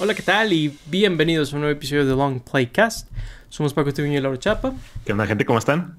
Hola, 0.00 0.14
¿qué 0.14 0.22
tal? 0.22 0.52
Y 0.52 0.78
bienvenidos 0.86 1.52
a 1.52 1.56
un 1.56 1.62
nuevo 1.62 1.76
episodio 1.76 2.06
de 2.06 2.14
Long 2.14 2.40
Playcast. 2.40 3.10
Somos 3.48 3.74
Paco 3.74 3.92
Tiviño 3.92 4.16
y 4.16 4.20
Laura 4.20 4.38
Chapa. 4.38 4.72
¿Qué 5.04 5.10
onda, 5.10 5.26
gente? 5.26 5.44
¿Cómo 5.44 5.58
están? 5.58 5.98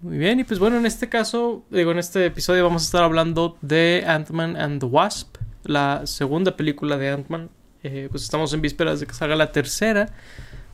Muy 0.00 0.18
bien, 0.18 0.40
y 0.40 0.44
pues 0.44 0.58
bueno, 0.58 0.78
en 0.78 0.84
este 0.84 1.08
caso, 1.08 1.64
digo, 1.70 1.92
en 1.92 2.00
este 2.00 2.26
episodio 2.26 2.64
vamos 2.64 2.82
a 2.82 2.86
estar 2.86 3.04
hablando 3.04 3.56
de 3.60 4.02
Ant-Man 4.04 4.56
and 4.56 4.80
the 4.80 4.86
Wasp, 4.86 5.36
la 5.62 6.08
segunda 6.08 6.56
película 6.56 6.98
de 6.98 7.10
Ant-Man. 7.10 7.50
Eh, 7.84 8.08
pues 8.10 8.24
estamos 8.24 8.52
en 8.52 8.62
vísperas 8.62 8.98
de 8.98 9.06
que 9.06 9.14
salga 9.14 9.36
la 9.36 9.52
tercera. 9.52 10.12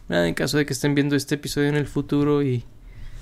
En 0.09 0.33
caso 0.33 0.57
de 0.57 0.65
que 0.65 0.73
estén 0.73 0.95
viendo 0.95 1.15
este 1.15 1.35
episodio 1.35 1.69
en 1.69 1.77
el 1.77 1.87
futuro 1.87 2.43
y, 2.43 2.65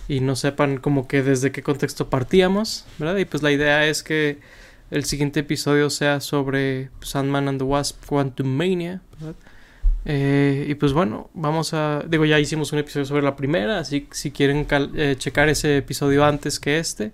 y 0.07 0.21
no 0.21 0.37
sepan 0.37 0.77
como 0.77 1.09
que 1.09 1.25
desde 1.25 1.51
qué 1.51 1.65
contexto 1.65 2.09
partíamos, 2.09 2.87
¿verdad? 2.99 3.17
Y 3.17 3.25
pues 3.25 3.43
la 3.43 3.51
idea 3.51 3.85
es 3.85 4.05
que 4.05 4.39
el 4.91 5.05
siguiente 5.05 5.41
episodio 5.41 5.91
sea 5.91 6.21
sobre 6.21 6.91
Ant-Man 7.15 7.49
and 7.49 7.59
the 7.59 7.65
Wasp 7.65 8.05
Quantum 8.07 8.47
Mania. 8.47 9.01
Eh, 10.05 10.67
y 10.69 10.75
pues 10.75 10.93
bueno, 10.93 11.31
vamos 11.35 11.73
a. 11.73 12.05
Digo, 12.09 12.25
ya 12.25 12.39
hicimos 12.39 12.73
un 12.73 12.79
episodio 12.79 13.07
sobre 13.07 13.23
la 13.23 13.37
primera, 13.37 13.79
así 13.79 14.07
si 14.11 14.31
quieren 14.31 14.67
eh, 14.71 15.17
checar 15.19 15.49
ese 15.49 15.79
episodio 15.79 16.25
antes 16.25 16.61
que 16.61 16.79
este. 16.79 17.13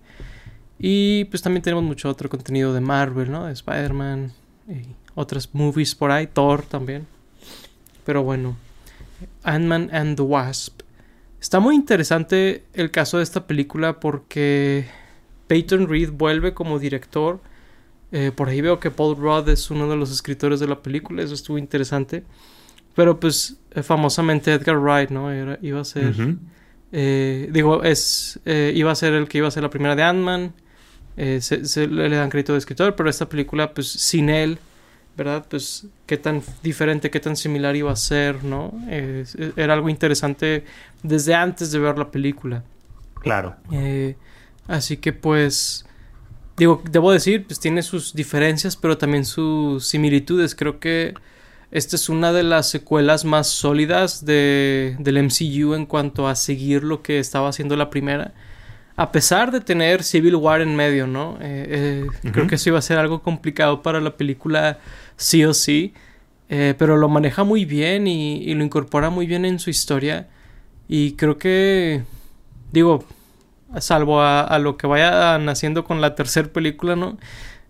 Y 0.79 1.25
pues 1.27 1.43
también 1.43 1.63
tenemos 1.63 1.85
mucho 1.85 2.09
otro 2.09 2.29
contenido 2.29 2.73
de 2.73 2.81
Marvel, 2.81 3.31
¿no? 3.31 3.47
De 3.47 3.53
Spider-Man 3.53 4.33
y 4.69 4.83
otras 5.15 5.51
movies 5.53 5.95
por 5.95 6.11
ahí, 6.11 6.27
Thor 6.27 6.63
también. 6.63 7.07
Pero 8.05 8.23
bueno, 8.23 8.57
Ant-Man 9.45 9.91
and 9.93 10.17
the 10.17 10.23
Wasp. 10.23 10.81
Está 11.41 11.61
muy 11.61 11.75
interesante 11.75 12.65
el 12.75 12.91
caso 12.91 13.19
de 13.19 13.23
esta 13.23 13.47
película 13.47 14.01
porque 14.01 14.87
Peyton 15.47 15.89
Reed 15.89 16.11
vuelve 16.11 16.55
como 16.55 16.79
director. 16.79 17.41
Eh, 18.13 18.33
por 18.35 18.49
ahí 18.49 18.61
veo 18.61 18.81
que 18.81 18.91
Paul 18.91 19.17
Rudd 19.17 19.49
es 19.49 19.71
uno 19.71 19.89
de 19.89 19.97
los 19.97 20.11
escritores 20.11 20.59
de 20.61 20.67
la 20.67 20.81
película, 20.81 21.23
eso 21.23 21.35
estuvo 21.35 21.59
interesante. 21.59 22.25
Pero 22.95 23.21
pues 23.21 23.57
eh, 23.73 23.83
famosamente 23.83 24.53
Edgar 24.53 24.79
Wright, 24.79 25.11
¿no? 25.11 25.31
Era, 25.31 25.59
iba 25.63 25.81
a 25.81 25.85
ser... 25.85 26.15
eh, 26.93 27.49
digo, 27.53 27.85
es, 27.85 28.41
iba 28.45 28.91
a 28.91 28.95
ser 28.95 29.15
el 29.15 29.29
que 29.29 29.39
iba 29.39 29.49
a 29.49 29.51
ser 29.51 29.63
la 29.63 29.71
primera 29.71 29.95
de 29.95 30.03
Ant-Man. 30.03 30.53
Se, 31.17 31.67
se, 31.67 31.87
le 31.87 32.17
dan 32.17 32.31
crédito 32.31 32.53
de 32.53 32.59
escritor, 32.59 32.97
pero 32.97 33.11
esta 33.11 33.29
película, 33.29 33.75
pues 33.75 33.89
sin 33.89 34.31
él, 34.31 34.59
¿verdad? 35.19 35.45
Pues 35.51 35.87
qué 36.07 36.17
tan 36.17 36.43
diferente, 36.63 37.11
qué 37.11 37.21
tan 37.21 37.37
similar 37.37 37.77
iba 37.77 37.93
a 37.93 37.97
ser, 37.97 38.43
¿no? 38.43 38.73
Eh, 38.89 39.27
era 39.57 39.75
algo 39.75 39.91
interesante 39.91 40.65
desde 41.03 41.35
antes 41.35 41.73
de 41.73 41.79
ver 41.79 41.99
la 41.99 42.11
película. 42.11 42.65
Claro. 43.21 43.57
Así 44.67 44.97
que 44.97 45.13
pues... 45.13 45.85
Digo, 46.61 46.83
debo 46.91 47.11
decir, 47.11 47.47
pues 47.47 47.59
tiene 47.59 47.83
sus 47.83 48.13
diferencias, 48.13 48.77
pero 48.77 48.99
también 48.99 49.25
sus 49.25 49.87
similitudes. 49.89 50.55
Creo 50.55 50.79
que 50.79 51.15
esta 51.71 51.97
es 51.97 52.11
una 52.11 52.35
de 52.35 52.43
las 52.43 52.69
secuelas 52.69 53.25
más 53.25 53.47
sólidas 53.47 54.27
de, 54.27 54.95
del 54.99 55.23
MCU 55.23 55.73
en 55.73 55.87
cuanto 55.87 56.29
a 56.29 56.35
seguir 56.35 56.85
lo 56.85 57.01
que 57.01 57.19
estaba 57.19 57.49
haciendo 57.49 57.77
la 57.77 57.89
primera. 57.89 58.35
A 58.95 59.11
pesar 59.11 59.53
de 59.53 59.63
tener 59.63 60.03
Civil 60.03 60.37
War 60.37 60.61
en 60.61 60.77
medio, 60.77 61.07
¿no? 61.07 61.39
Eh, 61.41 61.65
eh, 61.71 62.05
uh 62.05 62.13
-huh. 62.27 62.31
Creo 62.31 62.47
que 62.47 62.57
eso 62.57 62.69
iba 62.69 62.79
a 62.79 62.83
ser 62.83 62.99
algo 62.99 63.23
complicado 63.23 63.81
para 63.81 63.99
la 63.99 64.19
película 64.19 64.81
sí 65.17 65.43
o 65.47 65.55
sí. 65.55 65.95
Eh, 66.51 66.75
pero 66.77 66.99
lo 66.99 67.09
maneja 67.09 67.43
muy 67.43 67.65
bien 67.65 68.07
y, 68.07 68.43
y, 68.43 68.53
lo 68.53 68.63
incorpora 68.63 69.09
muy 69.09 69.27
bien 69.27 69.47
en 69.47 69.59
su 69.59 69.71
historia. 69.71 70.29
Y 70.89 71.13
creo 71.13 71.39
que, 71.39 72.03
digo, 72.71 73.07
salvo 73.79 74.21
a, 74.21 74.43
a 74.43 74.59
lo 74.59 74.77
que 74.77 74.87
vayan 74.87 75.49
haciendo 75.49 75.85
con 75.85 76.01
la 76.01 76.15
tercera 76.15 76.53
película, 76.53 76.97
¿no? 76.97 77.19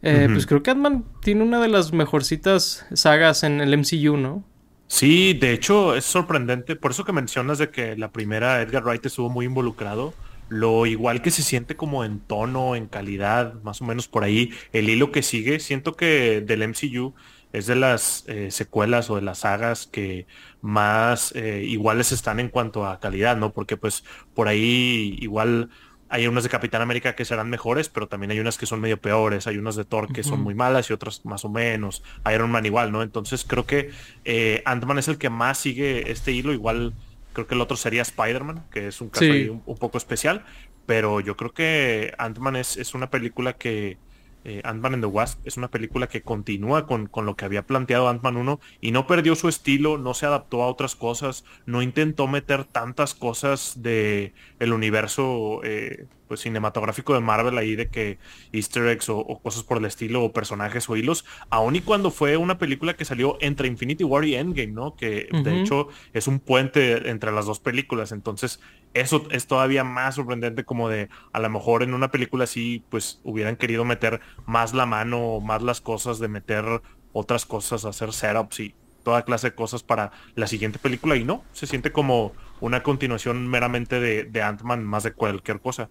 Eh, 0.02 0.28
uh 0.28 0.32
-huh. 0.32 0.32
Pues 0.32 0.46
creo 0.46 0.62
que 0.62 0.70
Ant-Man 0.70 1.04
tiene 1.22 1.42
una 1.44 1.60
de 1.60 1.68
las 1.68 1.92
mejorcitas 1.92 2.86
sagas 2.94 3.42
en 3.44 3.60
el 3.60 3.74
MCU, 3.78 4.16
¿no? 4.16 4.44
Sí, 4.88 5.34
de 5.34 5.52
hecho 5.52 5.94
es 5.94 6.04
sorprendente. 6.04 6.74
Por 6.76 6.90
eso 6.90 7.04
que 7.04 7.12
mencionas 7.12 7.58
de 7.58 7.70
que 7.70 7.96
la 7.96 8.10
primera 8.12 8.60
Edgar 8.60 8.82
Wright 8.84 9.06
estuvo 9.06 9.30
muy 9.30 9.46
involucrado. 9.46 10.16
Lo 10.48 10.84
igual 10.86 11.22
que 11.22 11.30
se 11.30 11.42
siente 11.42 11.76
como 11.76 12.04
en 12.04 12.20
tono, 12.20 12.74
en 12.74 12.88
calidad, 12.88 13.54
más 13.62 13.80
o 13.80 13.84
menos 13.84 14.08
por 14.08 14.24
ahí. 14.24 14.50
El 14.72 14.88
hilo 14.90 15.12
que 15.12 15.22
sigue, 15.22 15.60
siento 15.60 15.94
que 15.96 16.40
del 16.40 16.62
MCU 16.68 17.14
es 17.52 17.66
de 17.66 17.76
las 17.76 18.24
eh, 18.26 18.50
secuelas 18.50 19.10
o 19.10 19.16
de 19.16 19.22
las 19.22 19.40
sagas 19.40 19.86
que 19.86 20.26
más 20.60 21.32
eh, 21.36 21.64
iguales 21.66 22.10
están 22.12 22.40
en 22.40 22.48
cuanto 22.48 22.86
a 22.86 22.98
calidad, 23.00 23.36
¿no? 23.36 23.52
Porque 23.52 23.76
pues 23.76 24.04
por 24.34 24.48
ahí 24.48 25.16
igual 25.20 25.70
hay 26.10 26.26
unas 26.26 26.42
de 26.42 26.50
Capitán 26.50 26.82
América 26.82 27.14
que 27.14 27.24
serán 27.24 27.48
mejores, 27.48 27.88
pero 27.88 28.08
también 28.08 28.32
hay 28.32 28.40
unas 28.40 28.58
que 28.58 28.66
son 28.66 28.80
medio 28.80 29.00
peores, 29.00 29.46
hay 29.46 29.58
unas 29.58 29.76
de 29.76 29.84
Thor 29.84 30.12
que 30.12 30.20
uh 30.20 30.24
-huh. 30.24 30.28
son 30.28 30.40
muy 30.40 30.54
malas 30.54 30.90
y 30.90 30.92
otras 30.92 31.24
más 31.24 31.44
o 31.44 31.48
menos, 31.48 32.02
Iron 32.34 32.50
Man 32.50 32.66
igual, 32.66 32.90
¿no? 32.90 33.02
Entonces 33.02 33.44
creo 33.46 33.64
que 33.64 33.90
eh, 34.24 34.62
Ant-Man 34.66 34.98
es 34.98 35.08
el 35.08 35.18
que 35.18 35.30
más 35.30 35.58
sigue 35.58 36.10
este 36.10 36.32
hilo, 36.32 36.52
igual 36.52 36.94
creo 37.32 37.46
que 37.46 37.54
el 37.54 37.60
otro 37.60 37.76
sería 37.76 38.02
Spider-Man, 38.02 38.64
que 38.72 38.88
es 38.88 39.00
un 39.00 39.08
caso 39.08 39.24
sí. 39.24 39.30
ahí 39.30 39.48
un, 39.48 39.62
un, 39.64 39.78
poco 39.78 39.98
especial, 39.98 40.44
pero 40.84 41.20
yo 41.20 41.36
creo 41.36 41.52
que 41.52 42.12
Ant-Man 42.18 42.56
es, 42.56 42.76
es, 42.76 42.94
una 42.94 43.08
película 43.08 43.52
que... 43.52 43.96
Eh, 44.44 44.62
Ant-Man 44.64 44.94
and 44.94 45.02
the 45.02 45.06
Wasp 45.06 45.46
es 45.46 45.56
una 45.56 45.68
película 45.68 46.08
que 46.08 46.22
continúa 46.22 46.86
con, 46.86 47.06
con 47.06 47.26
lo 47.26 47.36
que 47.36 47.44
había 47.44 47.66
planteado 47.66 48.08
Ant-Man 48.08 48.36
1 48.36 48.60
y 48.80 48.90
no 48.92 49.06
perdió 49.06 49.34
su 49.34 49.48
estilo, 49.48 49.98
no 49.98 50.14
se 50.14 50.26
adaptó 50.26 50.62
a 50.62 50.68
otras 50.68 50.96
cosas, 50.96 51.44
no 51.66 51.82
intentó 51.82 52.26
meter 52.26 52.64
tantas 52.64 53.14
cosas 53.14 53.82
de 53.82 54.32
el 54.58 54.72
universo 54.72 55.60
eh, 55.64 56.06
pues 56.30 56.42
cinematográfico 56.42 57.12
de 57.12 57.18
Marvel 57.18 57.58
ahí 57.58 57.74
de 57.74 57.88
que 57.88 58.20
easter 58.52 58.86
eggs 58.86 59.08
o, 59.08 59.18
o, 59.18 59.42
cosas 59.42 59.64
por 59.64 59.78
el 59.78 59.84
estilo 59.84 60.22
o 60.22 60.32
personajes 60.32 60.88
o 60.88 60.94
hilos, 60.94 61.24
aun 61.48 61.74
y 61.74 61.80
cuando 61.80 62.12
fue 62.12 62.36
una 62.36 62.56
película 62.56 62.94
que 62.94 63.04
salió 63.04 63.36
entre 63.40 63.66
Infinity 63.66 64.04
War 64.04 64.24
y 64.24 64.36
Endgame, 64.36 64.70
¿no? 64.70 64.94
Que 64.94 65.28
uh 65.32 65.38
-huh. 65.38 65.42
de 65.42 65.60
hecho 65.60 65.88
es 66.12 66.28
un 66.28 66.38
puente 66.38 67.10
entre 67.10 67.32
las 67.32 67.46
dos 67.46 67.58
películas, 67.58 68.12
entonces 68.12 68.60
eso 68.94 69.26
es 69.32 69.48
todavía 69.48 69.82
más 69.82 70.14
sorprendente 70.14 70.62
como 70.62 70.88
de 70.88 71.08
a 71.32 71.40
lo 71.40 71.50
mejor 71.50 71.82
en 71.82 71.94
una 71.94 72.12
película 72.12 72.44
así 72.44 72.84
pues 72.90 73.20
hubieran 73.24 73.56
querido 73.56 73.84
meter 73.84 74.20
más 74.46 74.72
la 74.72 74.86
mano, 74.86 75.40
más 75.40 75.62
las 75.62 75.80
cosas 75.80 76.20
de 76.20 76.28
meter 76.28 76.80
otras 77.12 77.44
cosas, 77.44 77.84
hacer 77.84 78.12
setups 78.12 78.60
y 78.60 78.74
toda 79.02 79.24
clase 79.24 79.48
de 79.48 79.56
cosas 79.56 79.82
para 79.82 80.12
la 80.36 80.46
siguiente 80.46 80.78
película 80.78 81.16
y 81.16 81.24
no, 81.24 81.42
se 81.52 81.66
siente 81.66 81.90
como 81.90 82.34
una 82.60 82.84
continuación 82.84 83.48
meramente 83.48 83.98
de, 83.98 84.22
de 84.22 84.42
Ant-Man 84.42 84.84
más 84.84 85.02
de 85.02 85.12
cualquier 85.12 85.58
cosa. 85.60 85.90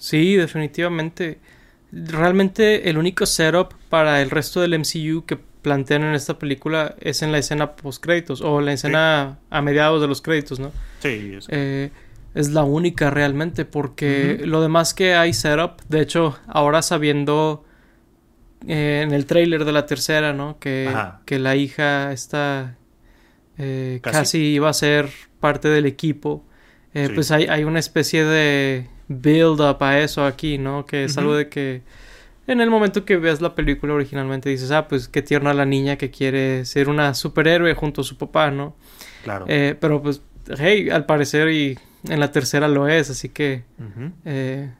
Sí, 0.00 0.34
definitivamente. 0.34 1.38
Realmente 1.92 2.88
el 2.88 2.96
único 2.96 3.26
setup 3.26 3.74
para 3.88 4.22
el 4.22 4.30
resto 4.30 4.60
del 4.62 4.78
MCU 4.78 5.24
que 5.26 5.36
plantean 5.36 6.02
en 6.02 6.14
esta 6.14 6.38
película 6.38 6.96
es 7.00 7.22
en 7.22 7.32
la 7.32 7.38
escena 7.38 7.76
post 7.76 8.02
créditos 8.02 8.40
o 8.40 8.60
la 8.62 8.72
escena 8.72 9.38
sí. 9.38 9.46
a 9.50 9.60
mediados 9.60 10.00
de 10.00 10.08
los 10.08 10.22
créditos, 10.22 10.58
¿no? 10.58 10.72
Sí. 11.00 11.34
Es, 11.36 11.46
eh, 11.50 11.90
es 12.34 12.50
la 12.50 12.64
única 12.64 13.10
realmente 13.10 13.66
porque 13.66 14.38
uh 14.38 14.42
-huh. 14.42 14.46
lo 14.46 14.62
demás 14.62 14.94
que 14.94 15.14
hay 15.14 15.34
setup, 15.34 15.82
de 15.88 16.00
hecho, 16.00 16.38
ahora 16.46 16.80
sabiendo 16.80 17.64
eh, 18.66 19.02
en 19.04 19.12
el 19.12 19.26
trailer 19.26 19.66
de 19.66 19.72
la 19.72 19.84
tercera, 19.84 20.32
¿no? 20.32 20.58
Que, 20.58 20.90
que 21.26 21.38
la 21.38 21.56
hija 21.56 22.12
está 22.12 22.76
eh, 23.58 24.00
casi. 24.02 24.38
iba 24.38 24.70
a 24.70 24.72
ser 24.72 25.10
parte 25.40 25.68
del 25.68 25.84
equipo. 25.84 26.44
Eh, 26.94 27.08
sí. 27.08 27.12
Pues 27.14 27.30
hay, 27.30 27.46
hay 27.46 27.64
una 27.64 27.78
especie 27.78 28.24
de 28.24 28.88
build 29.10 29.60
up 29.60 29.82
a 29.82 29.98
eso 29.98 30.24
aquí, 30.24 30.56
¿no? 30.56 30.86
Que 30.86 31.04
es 31.04 31.12
uh 31.12 31.16
-huh. 31.16 31.20
algo 31.20 31.34
de 31.34 31.48
que 31.48 31.82
en 32.46 32.60
el 32.60 32.70
momento 32.70 33.04
que 33.04 33.16
veas 33.16 33.40
la 33.40 33.54
película 33.54 33.92
originalmente 33.92 34.48
dices, 34.48 34.70
ah, 34.70 34.88
pues 34.88 35.08
qué 35.08 35.20
tierna 35.20 35.52
la 35.52 35.66
niña 35.66 35.96
que 35.96 36.10
quiere 36.10 36.64
ser 36.64 36.88
una 36.88 37.14
superhéroe 37.14 37.74
junto 37.74 38.00
a 38.00 38.04
su 38.04 38.16
papá, 38.16 38.50
¿no? 38.50 38.74
Claro. 39.24 39.44
Eh, 39.48 39.76
pero 39.78 40.00
pues, 40.00 40.22
hey, 40.58 40.88
al 40.90 41.06
parecer 41.06 41.50
y 41.50 41.78
en 42.08 42.20
la 42.20 42.30
tercera 42.32 42.68
lo 42.68 42.88
es, 42.88 43.10
así 43.10 43.28
que 43.28 43.64
uh 43.78 43.82
-huh. 43.82 44.12
eh, 44.24 44.70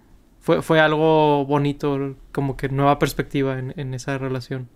fue, 0.41 0.63
fue 0.63 0.81
algo 0.81 1.45
bonito, 1.45 2.17
como 2.33 2.57
que 2.57 2.69
nueva 2.69 2.99
perspectiva 2.99 3.59
en, 3.59 3.75
en 3.77 3.95
esa 3.95 4.17
relación. 4.17 4.69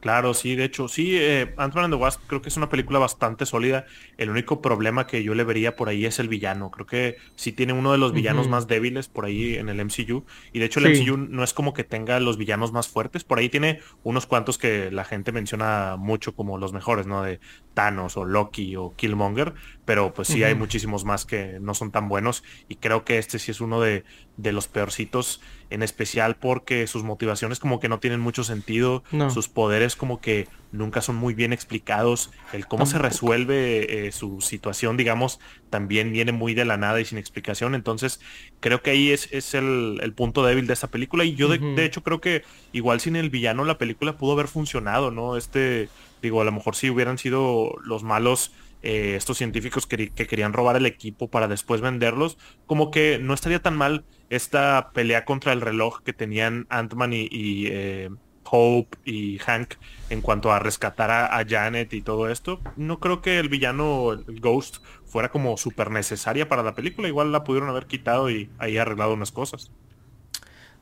Claro, 0.00 0.32
sí, 0.32 0.56
de 0.56 0.64
hecho, 0.64 0.88
sí, 0.88 1.16
eh, 1.18 1.54
Ant-Man 1.58 1.84
and 1.84 1.94
the 1.94 2.00
Wasp 2.00 2.22
creo 2.26 2.40
que 2.40 2.48
es 2.48 2.56
una 2.56 2.68
película 2.70 2.98
bastante 2.98 3.44
sólida. 3.44 3.84
El 4.16 4.30
único 4.30 4.62
problema 4.62 5.06
que 5.06 5.22
yo 5.22 5.34
le 5.34 5.44
vería 5.44 5.76
por 5.76 5.88
ahí 5.88 6.06
es 6.06 6.18
el 6.18 6.28
villano. 6.28 6.70
Creo 6.70 6.86
que 6.86 7.16
sí 7.36 7.52
tiene 7.52 7.74
uno 7.74 7.92
de 7.92 7.98
los 7.98 8.12
villanos 8.12 8.46
uh 8.46 8.48
-huh. 8.48 8.52
más 8.52 8.66
débiles 8.66 9.08
por 9.08 9.26
ahí 9.26 9.56
en 9.56 9.68
el 9.68 9.78
MCU. 9.80 10.24
Y 10.52 10.58
de 10.58 10.64
hecho 10.64 10.80
el 10.80 10.96
sí. 10.96 11.02
MCU 11.02 11.16
no 11.18 11.44
es 11.44 11.52
como 11.52 11.74
que 11.74 11.84
tenga 11.84 12.18
los 12.18 12.38
villanos 12.38 12.72
más 12.72 12.88
fuertes. 12.88 13.24
Por 13.24 13.38
ahí 13.38 13.48
tiene 13.50 13.80
unos 14.02 14.26
cuantos 14.26 14.56
que 14.56 14.90
la 14.90 15.04
gente 15.04 15.32
menciona 15.32 15.96
mucho 15.98 16.34
como 16.34 16.56
los 16.56 16.72
mejores, 16.72 17.06
¿no? 17.06 17.22
De 17.22 17.40
Thanos 17.74 18.16
o 18.16 18.24
Loki 18.24 18.76
o 18.76 18.94
Killmonger. 18.96 19.54
Pero 19.84 20.14
pues 20.14 20.28
sí 20.28 20.40
uh 20.40 20.44
-huh. 20.44 20.46
hay 20.48 20.54
muchísimos 20.54 21.04
más 21.04 21.24
que 21.24 21.58
no 21.60 21.74
son 21.74 21.90
tan 21.90 22.08
buenos. 22.08 22.44
Y 22.68 22.76
creo 22.76 23.04
que 23.04 23.18
este 23.18 23.38
sí 23.38 23.50
es 23.50 23.60
uno 23.60 23.80
de, 23.80 24.04
de 24.36 24.52
los 24.52 24.68
peorcitos 24.68 25.40
en 25.70 25.82
especial 25.82 26.36
porque 26.36 26.86
sus 26.86 27.04
motivaciones 27.04 27.60
como 27.60 27.78
que 27.78 27.88
no 27.88 28.00
tienen 28.00 28.20
mucho 28.20 28.42
sentido, 28.42 29.04
no. 29.12 29.30
sus 29.30 29.48
poderes 29.48 29.94
como 29.94 30.20
que 30.20 30.48
nunca 30.72 31.00
son 31.00 31.16
muy 31.16 31.32
bien 31.32 31.52
explicados. 31.52 32.30
El 32.52 32.66
cómo 32.66 32.86
se 32.86 32.98
resuelve 32.98 34.06
eh, 34.06 34.12
su 34.12 34.40
situación, 34.40 34.96
digamos, 34.96 35.38
también 35.70 36.12
viene 36.12 36.32
muy 36.32 36.54
de 36.54 36.64
la 36.64 36.76
nada 36.76 37.00
y 37.00 37.04
sin 37.04 37.18
explicación. 37.18 37.74
Entonces, 37.74 38.20
creo 38.58 38.82
que 38.82 38.90
ahí 38.90 39.10
es, 39.10 39.28
es 39.32 39.54
el, 39.54 40.12
punto 40.16 40.44
débil 40.44 40.66
de 40.66 40.72
esta 40.72 40.88
película. 40.88 41.24
Y 41.24 41.34
yo, 41.34 41.48
de, 41.48 41.84
hecho, 41.84 42.02
creo 42.02 42.20
que 42.20 42.42
igual 42.72 43.00
sin 43.00 43.16
el 43.16 43.30
villano 43.30 43.64
la 43.64 43.78
película 43.78 44.16
pudo 44.18 44.32
haber 44.32 44.48
funcionado, 44.48 45.10
¿no? 45.10 45.36
Este, 45.36 45.88
digo, 46.20 46.40
a 46.40 46.44
lo 46.44 46.52
mejor 46.52 46.76
si 46.76 46.90
hubieran 46.90 47.18
sido 47.18 47.74
los 47.84 48.02
malos. 48.02 48.52
Eh, 48.82 49.14
estos 49.14 49.36
científicos 49.36 49.86
que, 49.86 50.08
querían 50.08 50.54
robar 50.54 50.74
el 50.74 50.86
equipo 50.86 51.28
para 51.28 51.48
después 51.48 51.82
venderlos, 51.82 52.38
como 52.64 52.90
que 52.90 53.18
no 53.18 53.34
estaría 53.34 53.60
tan 53.60 53.76
mal 53.76 54.04
esta 54.30 54.90
pelea 54.94 55.26
contra 55.26 55.52
el 55.52 55.60
reloj 55.60 56.00
que 56.02 56.14
tenían 56.14 56.66
Ant-Man 56.70 57.12
y, 57.12 57.28
eh, 57.66 58.08
Hope 58.50 58.98
y 59.04 59.38
Hank 59.38 59.74
en 60.08 60.22
cuanto 60.22 60.50
a 60.50 60.58
rescatar 60.58 61.10
a, 61.10 61.44
Janet 61.46 61.92
y 61.92 62.02
todo 62.02 62.28
esto. 62.28 62.60
No 62.76 62.98
creo 62.98 63.22
que 63.22 63.38
el 63.38 63.48
villano, 63.48 64.12
el 64.12 64.40
Ghost, 64.40 64.78
fuera 65.06 65.30
como 65.30 65.56
súper 65.56 65.90
necesaria 65.90 66.48
para 66.48 66.62
la 66.62 66.74
película. 66.74 67.08
Igual 67.08 67.32
la 67.32 67.44
pudieron 67.44 67.68
haber 67.68 67.86
quitado 67.86 68.30
y 68.30 68.50
ahí 68.58 68.76
arreglado 68.78 69.14
unas 69.14 69.30
cosas. 69.30 69.70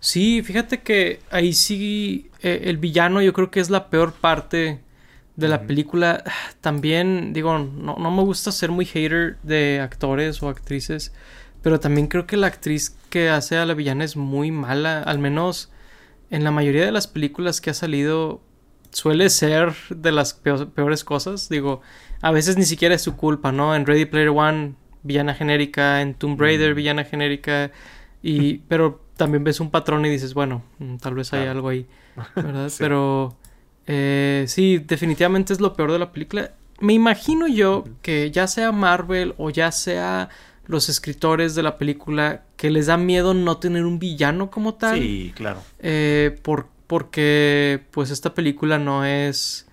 Sí, 0.01 0.43
fíjate 0.43 0.81
que 0.81 1.21
ahí 1.31 1.53
sí 1.53 2.31
eh, 2.43 2.63
el 2.65 2.79
villano 2.79 3.21
yo 3.21 3.33
creo 3.33 3.51
que 3.51 3.61
es 3.61 3.69
la 3.69 3.91
peor 3.91 4.13
parte 4.13 4.81
de 5.39 5.49
la 5.49 5.63
película. 5.63 6.25
También, 6.61 7.33
digo, 7.33 7.59
no, 7.59 7.97
no 7.97 8.11
me 8.11 8.23
gusta 8.23 8.53
ser 8.53 8.71
muy 8.71 8.85
hater 8.85 9.39
de 9.43 9.81
actores 9.81 10.43
o 10.43 10.49
actrices, 10.49 11.13
pero 11.63 11.81
también 11.81 12.07
creo 12.07 12.27
que 12.27 12.37
la 12.37 12.47
actriz 12.47 12.97
que 13.11 13.31
hace 13.31 13.57
a 13.57 13.67
la 13.67 13.75
villana 13.75 14.05
es 14.05 14.17
muy 14.17 14.51
mala, 14.51 15.03
al 15.03 15.19
menos 15.19 15.71
en 16.31 16.45
la 16.45 16.51
mayoría 16.51 16.85
de 16.85 16.93
las 16.93 17.07
películas 17.07 17.61
que 17.61 17.71
ha 17.71 17.75
salido 17.75 18.41
suele 18.91 19.29
ser 19.31 19.75
de 19.91 20.13
las 20.13 20.35
peores 20.35 21.05
cosas. 21.05 21.49
Digo, 21.49 21.83
a 22.21 22.31
veces 22.31 22.57
ni 22.57 22.65
siquiera 22.65 22.95
es 22.95 23.03
su 23.03 23.17
culpa, 23.17 23.53
¿no? 23.53 23.75
En 23.75 23.87
Ready 23.87 24.07
Player 24.07 24.29
One, 24.29 24.75
villana 25.03 25.35
genérica, 25.35 26.01
en 26.01 26.15
Tomb 26.15 26.41
Raider, 26.41 26.73
mm. 26.73 26.77
villana 26.77 27.05
genérica, 27.05 27.71
y, 28.23 28.59
pero 28.69 29.01
también 29.17 29.45
ves 29.45 29.61
un 29.61 29.71
patrón 29.71 30.05
y 30.07 30.11
dices, 30.11 30.35
bueno, 30.35 30.63
mm, 30.79 30.97
tal 30.97 31.15
vez 31.15 31.33
hay 31.33 31.47
algo 31.47 31.69
ahí, 31.69 31.87
¿verdad? 32.37 32.71
Pero 32.79 33.37
eh, 33.89 34.45
sí, 34.47 34.79
definitivamente 34.79 35.55
es 35.55 35.61
lo 35.61 35.73
peor 35.73 35.91
de 35.91 35.99
la 35.99 36.13
película. 36.13 36.53
Me 36.79 36.93
imagino 36.93 37.49
yo 37.49 37.85
que 38.03 38.31
ya 38.31 38.47
sea 38.47 38.71
Marvel 38.71 39.35
o 39.39 39.49
ya 39.51 39.73
sea 39.73 40.29
los 40.67 40.91
escritores 40.91 41.55
de 41.55 41.63
la 41.63 41.79
película 41.79 42.45
que 42.59 42.71
les 42.71 42.87
da 42.87 42.99
miedo 42.99 43.33
no 43.33 43.57
tener 43.57 43.87
un 43.87 43.99
villano 43.99 44.51
como 44.51 44.75
tal. 44.75 45.01
Sí, 45.01 45.33
claro. 45.35 45.63
Eh, 45.79 46.39
por, 46.43 46.69
porque 46.87 47.83
pues 47.91 48.11
esta 48.11 48.35
película 48.35 48.79
no 48.79 49.07
es 49.07 49.67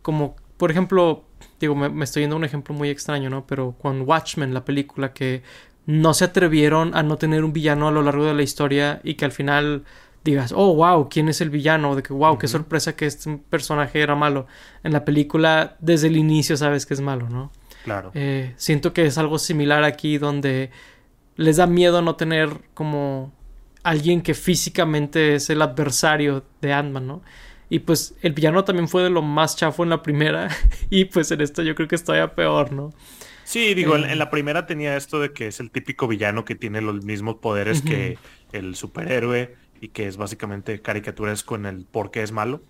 como, 0.00 0.36
por 0.56 0.70
ejemplo, 0.70 1.24
digo, 1.58 1.74
me, 1.74 2.04
estoy 2.04 2.22
yendo 2.22 2.36
a 2.36 2.38
un 2.38 2.44
ejemplo 2.44 2.72
muy 2.72 2.88
extraño, 2.88 3.30
¿no? 3.30 3.48
Pero 3.48 3.74
con 3.82 4.02
Watchmen, 4.02 4.54
la 4.54 4.64
película 4.64 5.12
que 5.12 5.42
no 5.86 6.14
se 6.14 6.24
atrevieron 6.24 6.94
a 6.94 7.02
no 7.02 7.16
tener 7.16 7.42
un 7.42 7.52
villano 7.52 7.88
a 7.88 7.90
lo 7.90 8.02
largo 8.02 8.24
de 8.26 8.34
la 8.34 8.42
historia 8.42 9.00
y 9.02 9.14
que 9.14 9.24
al 9.24 9.32
final 9.32 9.84
digas, 10.30 10.52
oh, 10.54 10.74
wow, 10.74 11.08
¿quién 11.08 11.28
es 11.28 11.40
el 11.40 11.50
villano? 11.50 11.96
De 11.96 12.02
que, 12.02 12.12
wow, 12.12 12.38
qué 12.38 12.48
sorpresa 12.48 12.96
que 12.96 13.06
este 13.06 13.38
personaje 13.50 14.00
era 14.00 14.14
malo. 14.14 14.46
En 14.82 14.92
la 14.92 15.04
película, 15.04 15.76
desde 15.80 16.08
el 16.08 16.16
inicio 16.16 16.56
sabes 16.56 16.86
que 16.86 16.94
es 16.94 17.00
malo, 17.00 17.28
¿no? 17.28 17.50
Claro. 17.84 18.10
Eh, 18.14 18.52
siento 18.56 18.92
que 18.92 19.06
es 19.06 19.18
algo 19.18 19.38
similar 19.38 19.84
aquí 19.84 20.18
donde 20.18 20.70
les 21.36 21.56
da 21.56 21.66
miedo 21.66 22.02
no 22.02 22.16
tener 22.16 22.50
como 22.74 23.32
alguien 23.82 24.22
que 24.22 24.34
físicamente 24.34 25.36
es 25.36 25.48
el 25.50 25.62
adversario 25.62 26.44
de 26.60 26.72
Ant-Man, 26.72 27.06
¿no? 27.06 27.22
Y 27.68 27.80
pues 27.80 28.14
el 28.22 28.32
villano 28.32 28.64
también 28.64 28.88
fue 28.88 29.02
de 29.02 29.10
lo 29.10 29.22
más 29.22 29.56
chafo 29.56 29.82
en 29.84 29.90
la 29.90 30.02
primera 30.02 30.48
y 30.90 31.06
pues 31.06 31.30
en 31.30 31.40
esta 31.40 31.62
yo 31.62 31.74
creo 31.74 31.88
que 31.88 31.94
está 31.94 32.06
todavía 32.06 32.34
peor, 32.34 32.72
¿no? 32.72 32.92
Sí, 33.44 33.74
digo, 33.74 33.94
en, 33.94 34.04
eh. 34.04 34.16
la 34.16 34.28
primera 34.28 34.66
tenía 34.66 34.96
esto 34.96 35.20
de 35.20 35.32
que 35.32 35.46
es 35.46 35.60
el 35.60 35.70
típico 35.70 36.08
villano 36.08 36.44
que 36.44 36.56
tiene 36.56 36.80
los 36.80 37.04
mismos 37.04 37.36
poderes 37.36 37.80
que 37.80 38.18
el 38.50 38.74
superhéroe 38.74 39.54
y 39.80 39.88
que 39.88 40.06
es 40.06 40.16
básicamente 40.16 40.80
caricaturesco 40.80 41.56
en 41.56 41.66
el 41.66 41.84
por 41.84 42.10
qué 42.10 42.22
es 42.22 42.32
malo. 42.32 42.62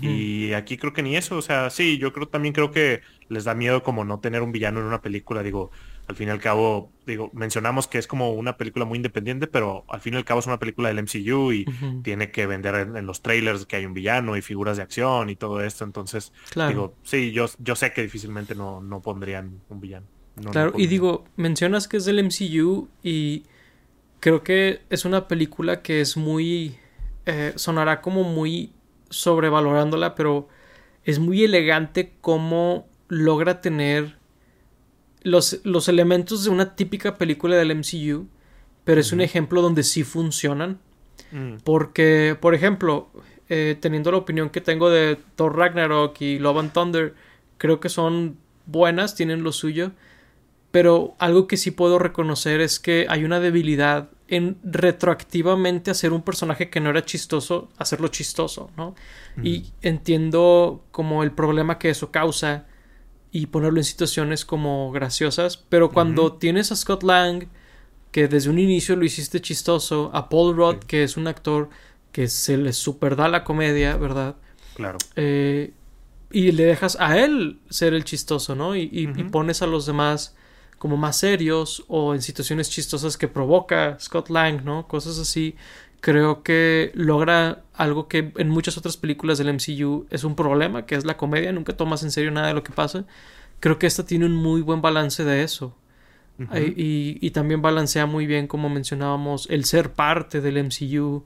Y 0.00 0.52
aquí 0.52 0.76
creo 0.76 0.92
que 0.92 1.02
ni 1.02 1.16
eso, 1.16 1.36
o 1.36 1.42
sea, 1.42 1.68
sí, 1.68 1.98
yo 1.98 2.12
creo 2.12 2.28
también 2.28 2.54
creo 2.54 2.70
que 2.70 3.00
les 3.28 3.42
da 3.42 3.54
miedo 3.54 3.82
como 3.82 4.04
no 4.04 4.20
tener 4.20 4.42
un 4.42 4.52
villano 4.52 4.78
en 4.78 4.86
una 4.86 5.02
película, 5.02 5.42
digo, 5.42 5.72
al 6.06 6.14
fin 6.14 6.28
y 6.28 6.30
al 6.30 6.40
cabo, 6.40 6.92
digo, 7.06 7.30
mencionamos 7.32 7.88
que 7.88 7.98
es 7.98 8.06
como 8.06 8.32
una 8.32 8.56
película 8.56 8.84
muy 8.84 8.96
independiente, 8.96 9.48
pero 9.48 9.84
al 9.88 10.00
fin 10.00 10.14
y 10.14 10.18
al 10.18 10.24
cabo 10.24 10.38
es 10.40 10.46
una 10.46 10.58
película 10.58 10.88
del 10.88 11.02
MCU 11.02 11.52
y 11.52 11.66
tiene 12.02 12.30
que 12.30 12.46
vender 12.46 12.74
en, 12.96 13.06
los 13.06 13.22
trailers 13.22 13.66
que 13.66 13.76
hay 13.76 13.86
un 13.86 13.94
villano 13.94 14.36
y 14.36 14.42
figuras 14.42 14.76
de 14.76 14.84
acción 14.84 15.30
y 15.30 15.36
todo 15.36 15.60
esto, 15.62 15.84
entonces, 15.84 16.32
digo, 16.68 16.94
sí, 17.02 17.32
yo, 17.32 17.46
yo 17.58 17.74
sé 17.74 17.92
que 17.92 18.02
difícilmente 18.02 18.54
no, 18.54 18.80
no 18.80 19.00
pondrían 19.00 19.60
un 19.68 19.80
villano. 19.80 20.06
claro, 20.52 20.74
y 20.76 20.86
digo, 20.86 21.24
mencionas 21.36 21.88
que 21.88 21.96
es 21.96 22.04
del 22.04 22.22
MCU 22.22 22.88
y 23.02 23.44
creo 24.22 24.44
que 24.44 24.82
es 24.88 25.04
una 25.04 25.26
película 25.26 25.82
que 25.82 26.00
es 26.00 26.16
muy, 26.16 26.76
eh, 27.26 27.54
sonará 27.56 28.00
como 28.00 28.22
muy 28.22 28.70
sobrevalorándola, 29.10 30.14
pero 30.14 30.48
es 31.02 31.18
muy 31.18 31.42
elegante 31.42 32.12
cómo 32.20 32.86
logra 33.08 33.60
tener 33.60 34.14
los, 35.24 35.58
los 35.64 35.88
elementos 35.88 36.44
de 36.44 36.50
una 36.50 36.76
típica 36.76 37.18
película 37.18 37.56
del 37.56 37.74
MCU, 37.74 38.28
pero 38.84 39.00
es 39.00 39.10
un 39.10 39.22
ejemplo 39.22 39.60
donde 39.60 39.82
sí 39.82 40.04
funcionan. 40.04 40.78
Mm. 41.32 41.56
Porque, 41.64 42.36
por 42.40 42.54
ejemplo, 42.54 43.08
eh, 43.48 43.76
teniendo 43.80 44.12
la 44.12 44.18
opinión 44.18 44.50
que 44.50 44.60
tengo 44.60 44.88
de 44.88 45.18
Thor 45.34 45.56
Ragnarok 45.56 46.20
y 46.20 46.38
Love 46.38 46.58
and 46.58 46.72
Thunder, 46.72 47.14
creo 47.58 47.80
que 47.80 47.88
son 47.88 48.36
buenas, 48.66 49.16
tienen 49.16 49.42
lo 49.42 49.50
suyo, 49.50 49.90
pero 50.70 51.16
algo 51.18 51.48
que 51.48 51.56
sí 51.56 51.72
puedo 51.72 51.98
reconocer 51.98 52.60
es 52.60 52.78
que 52.78 53.06
hay 53.08 53.24
una 53.24 53.40
debilidad 53.40 54.10
en 54.28 54.58
retroactivamente 54.62 55.90
hacer 55.90 56.12
un 56.12 56.22
personaje 56.22 56.70
que 56.70 56.80
no 56.80 56.90
era 56.90 57.04
chistoso, 57.04 57.68
hacerlo 57.76 58.08
chistoso, 58.08 58.70
¿no? 58.76 58.94
Y 59.42 59.72
entiendo 59.82 60.84
como 60.90 61.22
el 61.22 61.32
problema 61.32 61.78
que 61.78 61.90
eso 61.90 62.10
causa 62.10 62.66
y 63.30 63.46
ponerlo 63.46 63.78
en 63.78 63.84
situaciones 63.84 64.44
como 64.44 64.90
graciosas, 64.92 65.56
pero 65.56 65.90
cuando 65.90 66.34
tienes 66.34 66.72
a 66.72 66.76
Scott 66.76 67.02
Lang, 67.02 67.46
que 68.10 68.28
desde 68.28 68.50
un 68.50 68.58
inicio 68.58 68.94
lo 68.96 69.04
hiciste 69.04 69.40
chistoso, 69.40 70.10
a 70.12 70.28
Paul 70.28 70.56
Rudd, 70.56 70.78
que 70.80 71.02
es 71.02 71.16
un 71.16 71.26
actor 71.26 71.70
que 72.12 72.28
se 72.28 72.58
le 72.58 72.72
super 72.72 73.16
da 73.16 73.28
la 73.28 73.42
comedia, 73.42 73.96
¿verdad? 73.96 74.36
Claro. 74.74 74.98
Eh, 75.16 75.72
y 76.30 76.52
le 76.52 76.64
dejas 76.64 76.96
a 77.00 77.18
él 77.18 77.60
ser 77.70 77.94
el 77.94 78.04
chistoso, 78.04 78.54
¿no? 78.54 78.76
y 78.76 79.06
pones 79.30 79.62
a 79.62 79.66
los 79.66 79.86
demás 79.86 80.36
como 80.82 80.96
más 80.96 81.16
serios 81.16 81.84
o 81.86 82.12
en 82.12 82.22
situaciones 82.22 82.68
chistosas 82.68 83.16
que 83.16 83.28
provoca 83.28 83.96
Scott 84.00 84.30
Lang, 84.30 84.64
¿no? 84.64 84.88
Cosas 84.88 85.16
así. 85.16 85.54
Creo 86.00 86.42
que 86.42 86.90
logra 86.96 87.62
algo 87.74 88.08
que 88.08 88.32
en 88.36 88.48
muchas 88.48 88.76
otras 88.76 88.96
películas 88.96 89.38
del 89.38 89.54
MCU 89.54 90.08
es 90.10 90.24
un 90.24 90.34
problema, 90.34 90.84
que 90.84 90.96
es 90.96 91.04
la 91.04 91.16
comedia, 91.16 91.52
nunca 91.52 91.76
tomas 91.76 92.02
en 92.02 92.10
serio 92.10 92.32
nada 92.32 92.48
de 92.48 92.54
lo 92.54 92.64
que 92.64 92.72
pasa. 92.72 93.04
Creo 93.60 93.78
que 93.78 93.86
esta 93.86 94.04
tiene 94.04 94.26
un 94.26 94.34
muy 94.34 94.60
buen 94.60 94.82
balance 94.82 95.22
de 95.22 95.44
eso. 95.44 95.76
y, 96.50 97.30
también 97.30 97.62
balancea 97.62 98.06
muy 98.06 98.26
bien, 98.26 98.48
como 98.48 98.68
mencionábamos, 98.68 99.46
el 99.50 99.64
ser 99.64 99.92
parte 99.92 100.40
del 100.40 100.64
MCU. 100.64 101.22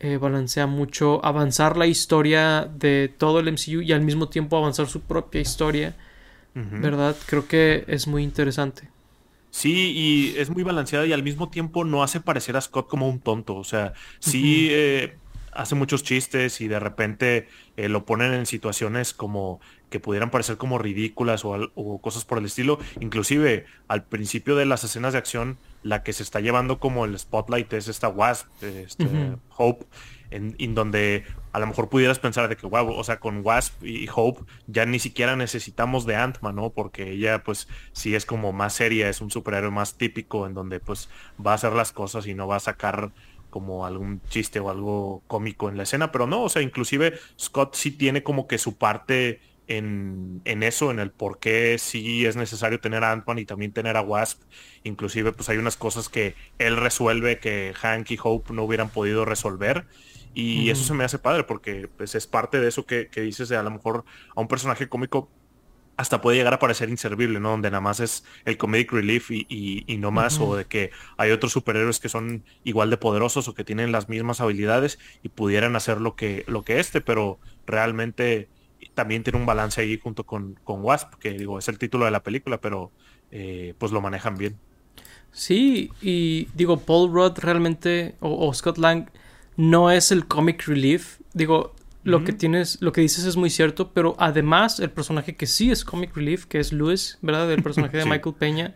Eh, 0.00 0.16
balancea 0.16 0.66
mucho 0.66 1.22
avanzar 1.22 1.76
la 1.76 1.86
historia 1.86 2.66
de 2.74 3.12
todo 3.18 3.38
el 3.38 3.52
MCU 3.52 3.82
y 3.82 3.92
al 3.92 4.00
mismo 4.00 4.30
tiempo 4.30 4.56
avanzar 4.56 4.86
su 4.86 5.02
propia 5.02 5.42
historia. 5.42 5.94
¿Verdad? 6.54 7.14
Creo 7.26 7.46
que 7.46 7.84
es 7.86 8.06
muy 8.06 8.22
interesante. 8.22 8.93
Sí, 9.54 9.92
y 9.94 10.36
es 10.36 10.50
muy 10.50 10.64
balanceada 10.64 11.06
y 11.06 11.12
al 11.12 11.22
mismo 11.22 11.48
tiempo 11.48 11.84
no 11.84 12.02
hace 12.02 12.18
parecer 12.18 12.56
a 12.56 12.60
Scott 12.60 12.88
como 12.88 13.08
un 13.08 13.20
tonto. 13.20 13.54
O 13.54 13.62
sea, 13.62 13.92
sí 14.18 14.66
eh, 14.72 15.16
hace 15.52 15.76
muchos 15.76 16.02
chistes 16.02 16.60
y 16.60 16.66
de 16.66 16.80
repente 16.80 17.46
eh, 17.76 17.88
lo 17.88 18.04
ponen 18.04 18.34
en 18.34 18.46
situaciones 18.46 19.14
como 19.14 19.60
que 19.90 20.00
pudieran 20.00 20.32
parecer 20.32 20.56
como 20.56 20.78
ridículas 20.78 21.44
o, 21.44 22.00
cosas 22.02 22.24
por 22.24 22.38
el 22.38 22.46
estilo. 22.46 22.80
Inclusive 22.98 23.66
al 23.86 24.02
principio 24.02 24.56
de 24.56 24.66
las 24.66 24.82
escenas 24.82 25.12
de 25.12 25.20
acción, 25.20 25.56
la 25.84 26.02
que 26.02 26.12
se 26.12 26.24
está 26.24 26.40
llevando 26.40 26.80
como 26.80 27.04
el 27.04 27.16
spotlight 27.16 27.72
es 27.74 27.86
esta 27.86 28.08
Wasp, 28.08 28.48
este, 28.60 29.36
Hope, 29.56 29.86
en, 30.34 30.74
donde 30.74 31.24
a 31.52 31.58
lo 31.58 31.66
mejor 31.66 31.88
pudieras 31.88 32.18
pensar 32.18 32.48
de 32.48 32.56
que, 32.56 32.66
wow, 32.66 32.90
o 32.90 33.04
sea, 33.04 33.20
con 33.20 33.44
Wasp 33.44 33.84
y 33.84 34.08
Hope 34.14 34.44
ya 34.66 34.86
ni 34.86 34.98
siquiera 34.98 35.36
necesitamos 35.36 36.06
de 36.06 36.16
Ant-Man, 36.16 36.56
¿no? 36.56 36.70
Porque 36.70 37.10
ella, 37.10 37.42
pues, 37.44 37.68
sí 37.92 38.14
es 38.14 38.26
como 38.26 38.52
más 38.52 38.74
seria, 38.74 39.08
es 39.08 39.20
un 39.20 39.30
superhéroe 39.30 39.70
más 39.70 39.96
típico 39.96 40.46
en 40.46 40.54
donde, 40.54 40.80
pues, 40.80 41.08
va 41.44 41.52
a 41.52 41.54
hacer 41.54 41.72
las 41.72 41.92
cosas 41.92 42.26
y 42.26 42.34
no 42.34 42.46
va 42.46 42.56
a 42.56 42.60
sacar 42.60 43.12
como 43.50 43.86
algún 43.86 44.20
chiste 44.28 44.58
o 44.58 44.68
algo 44.68 45.22
cómico 45.28 45.68
en 45.68 45.76
la 45.76 45.84
escena, 45.84 46.10
pero 46.10 46.26
no, 46.26 46.42
o 46.42 46.48
sea, 46.48 46.60
inclusive 46.60 47.14
Scott 47.38 47.76
sí 47.76 47.92
tiene 47.92 48.24
como 48.24 48.48
que 48.48 48.58
su 48.58 48.76
parte 48.76 49.40
en, 49.68 50.42
en, 50.44 50.62
eso, 50.62 50.90
en 50.90 50.98
el 50.98 51.10
por 51.10 51.38
qué 51.38 51.78
sí 51.78 52.26
es 52.26 52.36
necesario 52.36 52.80
tener 52.80 53.04
a 53.04 53.12
Ant-Man 53.12 53.38
y 53.38 53.44
también 53.44 53.72
tener 53.72 53.96
a 53.96 54.02
Wasp. 54.02 54.42
Inclusive, 54.82 55.32
pues 55.32 55.48
hay 55.48 55.58
unas 55.58 55.76
cosas 55.76 56.08
que 56.08 56.34
él 56.58 56.76
resuelve 56.76 57.38
que 57.38 57.72
Hank 57.76 58.10
y 58.10 58.18
Hope 58.22 58.52
no 58.52 58.64
hubieran 58.64 58.90
podido 58.90 59.24
resolver 59.24 59.86
Y 60.34 60.68
eso 60.70 60.82
se 60.82 60.94
me 60.94 61.04
hace 61.04 61.18
padre 61.18 61.44
porque 61.44 61.88
pues, 61.96 62.14
es 62.14 62.26
parte 62.26 62.58
de 62.58 62.68
eso 62.68 62.84
que, 62.86 63.08
que 63.08 63.20
dices 63.20 63.48
de 63.48 63.56
a 63.56 63.62
lo 63.62 63.70
mejor 63.70 64.04
a 64.34 64.40
un 64.40 64.48
personaje 64.48 64.88
cómico 64.88 65.30
hasta 65.96 66.20
puede 66.20 66.36
llegar 66.36 66.54
a 66.54 66.58
parecer 66.58 66.88
inservible, 66.88 67.40
¿no? 67.40 67.50
Donde 67.50 67.70
nada 67.70 67.80
más 67.80 68.00
es 68.00 68.24
el 68.44 68.56
comedic 68.56 68.92
relief 68.92 69.30
y, 69.30 69.84
no 69.98 70.10
más, 70.10 70.40
o 70.40 70.56
de 70.56 70.64
que 70.64 70.90
hay 71.16 71.30
otros 71.30 71.52
superhéroes 71.52 72.00
que 72.00 72.08
son 72.08 72.44
igual 72.64 72.90
de 72.90 72.96
poderosos 72.96 73.46
o 73.48 73.54
que 73.54 73.64
tienen 73.64 73.92
las 73.92 74.08
mismas 74.08 74.40
habilidades 74.40 74.98
y 75.22 75.28
pudieran 75.28 75.76
hacer 75.76 76.00
lo 76.00 76.16
que, 76.16 76.44
lo 76.46 76.62
que 76.62 76.80
este, 76.80 77.00
pero 77.00 77.38
realmente 77.66 78.48
también 78.94 79.22
tiene 79.22 79.38
un 79.38 79.46
balance 79.46 79.80
ahí 79.80 79.98
junto 79.98 80.24
con, 80.24 80.58
con 80.64 80.82
Wasp, 80.82 81.14
que 81.14 81.32
digo, 81.32 81.58
es 81.58 81.68
el 81.68 81.78
título 81.78 82.04
de 82.04 82.10
la 82.10 82.22
película, 82.22 82.60
pero 82.60 82.90
eh, 83.30 83.74
pues 83.78 83.92
lo 83.92 84.00
manejan 84.00 84.36
bien. 84.36 84.56
Sí, 85.32 85.90
y 86.00 86.48
digo, 86.54 86.78
Paul 86.78 87.12
Rudd 87.12 87.38
realmente, 87.38 88.14
o, 88.20 88.48
o 88.48 88.54
Scott 88.54 88.78
Lang, 88.78 89.08
no 89.56 89.90
es 89.90 90.12
el 90.12 90.26
comic 90.26 90.66
relief. 90.66 91.20
Digo, 91.32 91.74
lo 92.04 92.22
que 92.22 92.32
tienes, 92.32 92.82
lo 92.82 92.92
que 92.92 93.00
dices 93.00 93.24
es 93.24 93.36
muy 93.36 93.48
cierto, 93.48 93.92
pero 93.92 94.14
además 94.18 94.78
el 94.78 94.90
personaje 94.90 95.36
que 95.36 95.46
sí 95.46 95.70
es 95.70 95.84
comic 95.84 96.14
relief, 96.14 96.44
que 96.44 96.60
es 96.60 96.72
Lewis, 96.72 97.18
¿verdad? 97.22 97.50
El 97.50 97.62
personaje 97.62 97.96
de 97.96 98.04
Michael 98.06 98.34
Peña, 98.38 98.74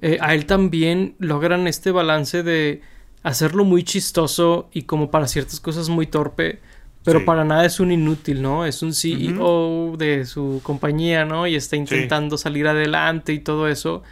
eh, 0.00 0.16
a 0.20 0.34
él 0.34 0.46
también 0.46 1.14
logran 1.18 1.66
este 1.68 1.90
balance 1.90 2.42
de 2.42 2.80
hacerlo 3.22 3.64
muy 3.64 3.84
chistoso 3.84 4.70
y 4.72 4.82
como 4.82 5.10
para 5.10 5.28
ciertas 5.28 5.60
cosas 5.60 5.90
muy 5.90 6.06
torpe, 6.06 6.60
pero 7.04 7.24
para 7.24 7.44
nada 7.44 7.66
es 7.66 7.78
un 7.78 7.92
inútil, 7.92 8.40
¿no? 8.42 8.64
Es 8.64 8.82
un 8.82 8.94
CEO 8.94 9.96
de 9.98 10.24
su 10.24 10.60
compañía, 10.62 11.24
¿no? 11.24 11.46
Y 11.46 11.56
está 11.56 11.76
intentando 11.76 12.38
salir 12.38 12.68
adelante 12.68 13.32
y 13.32 13.40
todo 13.40 13.68
eso. 13.68 14.02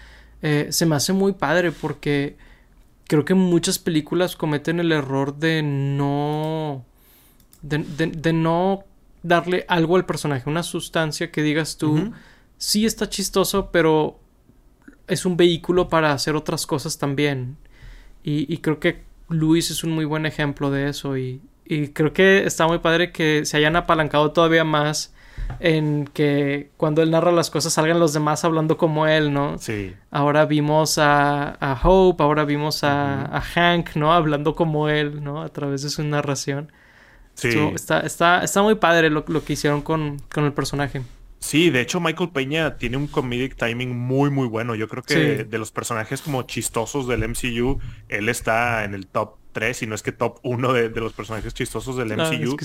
Eh, 0.42 0.68
se 0.70 0.86
me 0.86 0.96
hace 0.96 1.12
muy 1.12 1.32
padre 1.32 1.70
porque 1.70 2.36
creo 3.10 3.24
que 3.24 3.34
muchas 3.34 3.80
películas 3.80 4.36
cometen 4.36 4.78
el 4.78 4.92
error 4.92 5.34
de 5.34 5.64
no 5.64 6.84
de, 7.60 8.32
no 8.32 8.84
darle 9.24 9.64
algo 9.66 9.96
al 9.96 10.06
personaje, 10.06 10.48
una 10.48 10.62
sustancia 10.62 11.32
que 11.32 11.42
digas 11.42 11.76
tú, 11.76 12.12
sí 12.56 12.86
está 12.86 13.08
chistoso, 13.08 13.70
pero 13.72 14.20
es 15.08 15.26
un 15.26 15.36
vehículo 15.36 15.88
para 15.88 16.12
hacer 16.12 16.36
otras 16.36 16.68
cosas 16.68 16.98
también. 16.98 17.56
Y, 18.22 18.58
creo 18.58 18.78
que 18.78 19.02
Luis 19.28 19.72
es 19.72 19.82
un 19.82 19.90
muy 19.90 20.04
buen 20.04 20.24
ejemplo 20.24 20.70
de 20.70 20.88
eso. 20.88 21.18
Y, 21.18 21.42
y, 21.64 21.88
creo 21.88 22.12
que 22.12 22.44
está 22.44 22.68
muy 22.68 22.78
padre 22.78 23.10
que 23.10 23.44
se 23.44 23.56
hayan 23.56 23.74
apalancado 23.74 24.30
todavía 24.30 24.62
más 24.62 25.12
en 25.59 26.07
que 26.12 26.71
cuando 26.76 27.02
él 27.02 27.11
narra 27.11 27.33
las 27.33 27.50
cosas 27.50 27.73
salgan 27.73 27.99
los 27.99 28.12
demás 28.12 28.45
hablando 28.45 28.76
como 28.76 29.07
él, 29.07 29.33
¿no? 29.33 29.59
Sí. 29.59 29.95
Ahora 30.11 30.47
vimos 30.47 30.99
a, 30.99 31.50
a 31.61 31.80
Hope, 31.83 32.23
ahora 32.23 32.45
vimos 32.45 32.85
a, 32.85 33.25
a 33.25 33.40
Hank, 33.40 33.97
¿no? 33.97 34.12
Hablando 34.12 34.54
como 34.54 34.88
él, 34.88 35.23
¿no? 35.23 35.42
A 35.42 35.49
través 35.49 35.83
de 35.83 35.90
su 35.90 36.02
narración. 36.04 36.71
Sí. 37.35 37.59
está, 37.75 38.00
está, 38.00 38.45
está 38.45 38.62
muy 38.62 38.75
padre 38.75 39.09
lo, 39.09 39.25
que 39.25 39.52
hicieron 39.52 39.83
con, 39.83 40.19
el 40.37 40.52
personaje. 40.52 41.02
Sí, 41.38 41.71
de 41.71 41.80
hecho 41.80 42.00
Michael 42.00 42.30
Peña 42.30 42.76
tiene 42.76 42.99
un 42.99 43.07
comedic 43.07 43.57
timing 43.57 43.97
muy 43.97 44.28
muy 44.30 44.47
bueno. 44.47 44.75
Yo 44.75 44.88
creo 44.88 45.02
que 45.02 45.45
de 45.45 45.59
los 45.59 45.73
personajes 45.73 46.21
como 46.21 46.42
chistosos 46.42 47.09
del 47.09 47.26
MCU, 47.26 47.80
él 48.09 48.28
está 48.28 48.85
en 48.85 48.95
el 48.95 49.07
top 49.07 49.37
3, 49.52 49.83
y 49.83 49.87
no 49.87 49.95
es 49.95 50.02
que 50.02 50.12
top 50.12 50.38
1 50.42 50.73
de, 50.73 50.90
los 50.90 51.14
personajes 51.14 51.54
chistosos 51.54 51.97
del 51.97 52.14
MCU. 52.16 52.57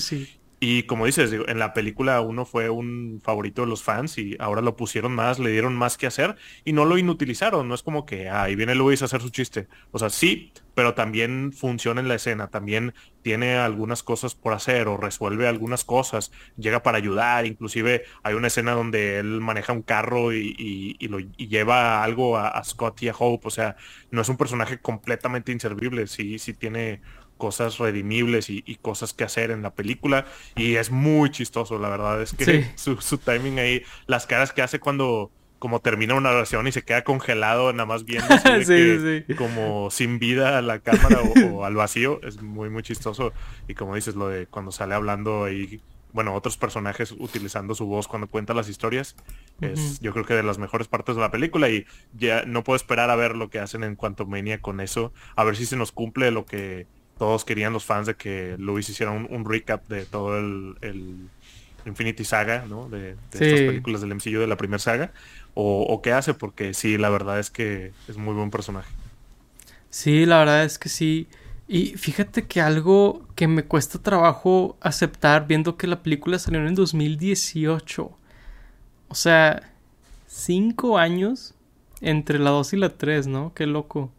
Y 0.58 0.84
como 0.84 1.04
dices, 1.04 1.32
en 1.32 1.58
la 1.58 1.74
película 1.74 2.20
uno 2.22 2.46
fue 2.46 2.70
un 2.70 3.20
favorito 3.22 3.62
de 3.62 3.68
los 3.68 3.82
fans 3.82 4.16
y 4.16 4.36
ahora 4.38 4.62
lo 4.62 4.74
pusieron 4.74 5.14
más, 5.14 5.38
le 5.38 5.50
dieron 5.50 5.76
más 5.76 5.98
que 5.98 6.06
hacer 6.06 6.36
y 6.64 6.72
no 6.72 6.86
lo 6.86 6.96
inutilizaron. 6.96 7.68
No 7.68 7.74
es 7.74 7.82
como 7.82 8.06
que 8.06 8.30
ahí 8.30 8.56
viene 8.56 8.74
Luis 8.74 9.02
a 9.02 9.04
hacer 9.04 9.20
su 9.20 9.28
chiste. 9.28 9.68
O 9.90 9.98
sea, 9.98 10.08
sí, 10.08 10.52
pero 10.76 10.94
también 10.94 11.52
funciona 11.52 12.00
en 12.00 12.08
la 12.08 12.14
escena, 12.16 12.48
también 12.48 12.94
tiene 13.22 13.56
algunas 13.56 14.02
cosas 14.02 14.34
por 14.34 14.52
hacer 14.52 14.88
o 14.88 14.98
resuelve 14.98 15.48
algunas 15.48 15.84
cosas, 15.84 16.32
llega 16.58 16.82
para 16.82 16.98
ayudar, 16.98 17.46
inclusive 17.46 18.04
hay 18.22 18.34
una 18.34 18.48
escena 18.48 18.72
donde 18.72 19.18
él 19.18 19.40
maneja 19.40 19.72
un 19.72 19.80
carro 19.80 20.34
y, 20.34 20.98
lo, 21.08 21.18
lleva 21.18 22.04
algo 22.04 22.36
a, 22.36 22.62
Scott 22.62 23.02
y 23.02 23.08
a 23.08 23.14
Hope, 23.18 23.48
o 23.48 23.50
sea, 23.50 23.76
no 24.10 24.20
es 24.20 24.28
un 24.28 24.36
personaje 24.36 24.78
completamente 24.78 25.50
inservible, 25.50 26.06
sí, 26.06 26.38
sí 26.38 26.52
tiene 26.52 27.00
cosas 27.36 27.78
redimibles 27.78 28.50
y, 28.50 28.62
cosas 28.82 29.12
que 29.12 29.24
hacer 29.24 29.50
en 29.50 29.62
la 29.62 29.74
película 29.74 30.26
y 30.54 30.76
es 30.76 30.90
muy 30.90 31.30
chistoso, 31.30 31.78
la 31.78 31.88
verdad 31.88 32.22
es 32.22 32.32
que 32.32 32.70
su, 32.76 33.18
timing 33.18 33.58
ahí, 33.58 33.82
las 34.06 34.26
caras 34.26 34.52
que 34.52 34.62
hace 34.62 34.80
cuando 34.80 35.30
como 35.58 35.80
termina 35.80 36.14
una 36.14 36.30
oración 36.30 36.66
y 36.66 36.72
se 36.72 36.82
queda 36.82 37.02
congelado 37.02 37.72
nada 37.72 37.86
más 37.86 38.04
viendo 38.04 38.28
como 39.38 39.90
sin 39.90 40.18
vida 40.18 40.58
a 40.58 40.62
la 40.62 40.80
cámara 40.80 41.20
o, 41.50 41.64
al 41.64 41.74
vacío, 41.74 42.20
es 42.22 42.42
muy 42.42 42.68
muy 42.68 42.82
chistoso. 42.82 43.32
Y 43.66 43.74
como 43.74 43.94
dices 43.94 44.14
lo 44.14 44.28
de 44.28 44.46
cuando 44.46 44.70
sale 44.70 44.94
hablando 44.94 45.44
ahí 45.44 45.80
bueno, 46.16 46.34
otros 46.34 46.56
personajes 46.56 47.12
utilizando 47.12 47.74
su 47.74 47.84
voz 47.84 48.08
cuando 48.08 48.26
cuenta 48.26 48.54
las 48.54 48.70
historias. 48.70 49.16
Es 49.60 50.00
yo 50.00 50.14
creo 50.14 50.24
que 50.24 50.32
de 50.32 50.42
las 50.42 50.56
mejores 50.56 50.88
partes 50.88 51.14
de 51.14 51.20
la 51.20 51.30
película 51.30 51.68
y 51.68 51.84
ya 52.14 52.42
no 52.46 52.64
puedo 52.64 52.76
esperar 52.76 53.10
a 53.10 53.16
ver 53.16 53.36
lo 53.36 53.50
que 53.50 53.58
hacen 53.58 53.84
en 53.84 53.96
cuanto 53.96 54.24
Mania 54.24 54.62
con 54.62 54.80
eso, 54.80 55.12
a 55.36 55.44
ver 55.44 55.56
si 55.56 55.66
se 55.66 55.76
nos 55.76 55.92
cumple 55.92 56.30
lo 56.30 56.46
que 56.46 56.86
todos 57.18 57.44
querían 57.44 57.72
los 57.72 57.84
fans 57.84 58.06
de 58.06 58.14
que 58.14 58.56
Luis 58.58 58.88
hiciera 58.88 59.12
un, 59.12 59.44
recap 59.44 59.86
de 59.88 60.04
todo 60.04 60.38
el, 60.38 61.28
Infinity 61.86 62.24
Saga, 62.24 62.66
¿no? 62.68 62.88
De, 62.88 63.16
estas 63.32 63.60
películas 63.60 64.00
del 64.00 64.14
MCU 64.14 64.40
de 64.40 64.46
la 64.46 64.56
primera 64.56 64.78
saga. 64.78 65.12
O, 65.54 66.02
qué 66.02 66.12
hace, 66.12 66.34
porque 66.34 66.74
sí, 66.74 66.98
la 66.98 67.08
verdad 67.08 67.38
es 67.38 67.50
que 67.50 67.92
es 68.08 68.16
muy 68.18 68.34
buen 68.34 68.50
personaje. 68.50 68.90
Sí, 69.88 70.26
la 70.26 70.38
verdad 70.38 70.64
es 70.64 70.78
que 70.78 70.88
sí. 70.88 71.28
Y 71.68 71.96
fíjate 71.96 72.46
que 72.46 72.60
algo 72.60 73.26
que 73.34 73.48
me 73.48 73.64
cuesta 73.64 74.00
trabajo 74.00 74.76
aceptar 74.80 75.46
viendo 75.46 75.76
que 75.76 75.86
la 75.86 76.02
película 76.02 76.38
salió 76.38 76.60
en 76.60 76.66
el 76.66 76.74
2018. 76.74 78.10
O 79.08 79.14
sea, 79.14 79.72
cinco 80.26 80.98
años 80.98 81.54
entre 82.00 82.38
la 82.38 82.50
2 82.50 82.74
y 82.74 82.76
la 82.76 82.90
3, 82.90 83.26
¿no? 83.26 83.54
Qué 83.54 83.66
loco. 83.66 84.12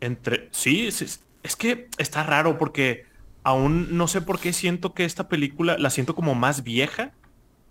Entre. 0.00 0.48
Sí, 0.52 0.92
sí, 0.92 1.06
es 1.48 1.56
que 1.56 1.88
está 1.96 2.22
raro 2.22 2.58
porque 2.58 3.06
aún 3.42 3.96
no 3.96 4.06
sé 4.06 4.20
por 4.20 4.38
qué 4.38 4.52
siento 4.52 4.92
que 4.92 5.04
esta 5.04 5.28
película 5.28 5.78
la 5.78 5.90
siento 5.90 6.14
como 6.14 6.34
más 6.34 6.62
vieja. 6.62 7.12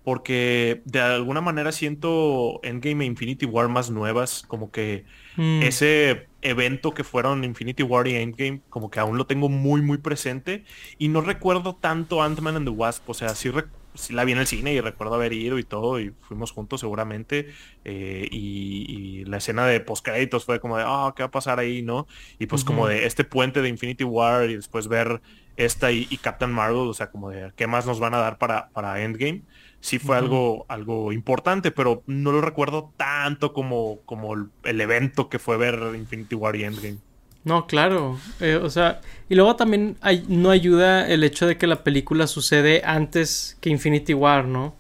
Porque 0.03 0.81
de 0.86 1.01
alguna 1.01 1.41
manera 1.41 1.74
siento 1.74 2.62
Endgame 2.63 3.03
e 3.03 3.07
Infinity 3.07 3.46
War 3.46 3.67
más 3.67 3.89
nuevas. 3.89 4.43
Como 4.48 4.72
que 4.72 5.03
mm. 5.36 5.63
ese 5.63 6.27
evento 6.41 6.93
que 6.93 7.03
fueron 7.03 7.43
Infinity 7.43 7.84
War 7.84 8.07
y 8.07 8.15
Endgame, 8.15 8.62
como 8.69 8.89
que 8.89 9.01
aún 9.01 9.17
lo 9.17 9.27
tengo 9.27 9.50
muy, 9.50 9.81
muy 9.81 9.98
presente. 9.98 10.63
Y 10.98 11.10
no 11.10 11.19
recuerdo 11.19 11.75
tanto 11.75 12.24
Ant-Man 12.24 12.55
and 12.55 12.67
the 12.67 12.72
Wasp. 12.72 13.10
O 13.10 13.13
sea, 13.13 13.36
sí, 13.36 13.51
sí 13.97 14.13
la 14.13 14.23
vi 14.23 14.31
en 14.31 14.37
el 14.37 14.47
cine 14.47 14.73
y 14.73 14.81
recuerdo 14.81 15.15
haber 15.15 15.33
ido 15.33 15.59
y 15.59 15.63
todo, 15.63 15.99
y 15.99 16.13
fuimos 16.21 16.51
juntos 16.51 16.79
seguramente, 16.79 17.47
eh, 17.83 18.27
y, 18.31 19.25
la 19.25 19.37
escena 19.37 19.65
de 19.65 19.79
postcréditos 19.81 20.45
fue 20.45 20.61
como 20.61 20.77
de, 20.77 20.83
ah, 20.85 21.13
¿qué 21.15 21.23
va 21.23 21.27
a 21.27 21.31
pasar 21.31 21.59
ahí, 21.59 21.81
no? 21.81 22.07
Y 22.39 22.45
pues 22.45 22.63
como 22.63 22.87
de 22.87 23.05
este 23.05 23.25
puente 23.25 23.61
de 23.61 23.67
Infinity 23.67 24.05
War 24.05 24.49
y 24.49 24.55
después 24.55 24.87
ver 24.87 25.21
esta 25.57 25.91
y, 25.91 26.05
Captain 26.21 26.51
Marvel, 26.51 26.87
o 26.87 26.93
sea, 26.93 27.11
como 27.11 27.29
de, 27.29 27.51
¿qué 27.55 27.67
más 27.67 27.85
nos 27.85 27.99
van 27.99 28.13
a 28.13 28.19
dar 28.19 28.37
para, 28.37 28.69
para 28.69 29.01
Endgame? 29.01 29.41
Sí 29.81 29.99
fue 29.99 30.17
algo, 30.17 30.65
algo 30.69 31.11
importante, 31.11 31.71
pero 31.71 32.03
no 32.07 32.31
lo 32.31 32.41
recuerdo 32.41 32.93
tanto 32.95 33.53
como, 33.53 33.99
como 34.05 34.33
el 34.63 34.81
evento 34.81 35.29
que 35.29 35.39
fue 35.39 35.57
ver 35.57 35.79
Infinity 35.95 36.35
War 36.35 36.55
y 36.55 36.63
Endgame. 36.63 36.99
No, 37.47 37.65
claro. 37.65 38.19
Eh, 38.41 38.59
o 38.61 38.69
sea, 38.69 38.99
y 39.29 39.35
luego 39.35 39.55
también 39.55 39.95
hay, 40.01 40.25
no 40.27 40.49
ayuda 40.49 41.07
el 41.07 41.23
hecho 41.23 41.47
de 41.47 41.57
que 41.57 41.65
la 41.65 41.81
película 41.81 42.27
sucede 42.27 42.81
antes 42.83 43.57
que 43.61 43.69
Infinity 43.69 44.13
War, 44.13 44.45
¿no? 44.45 44.75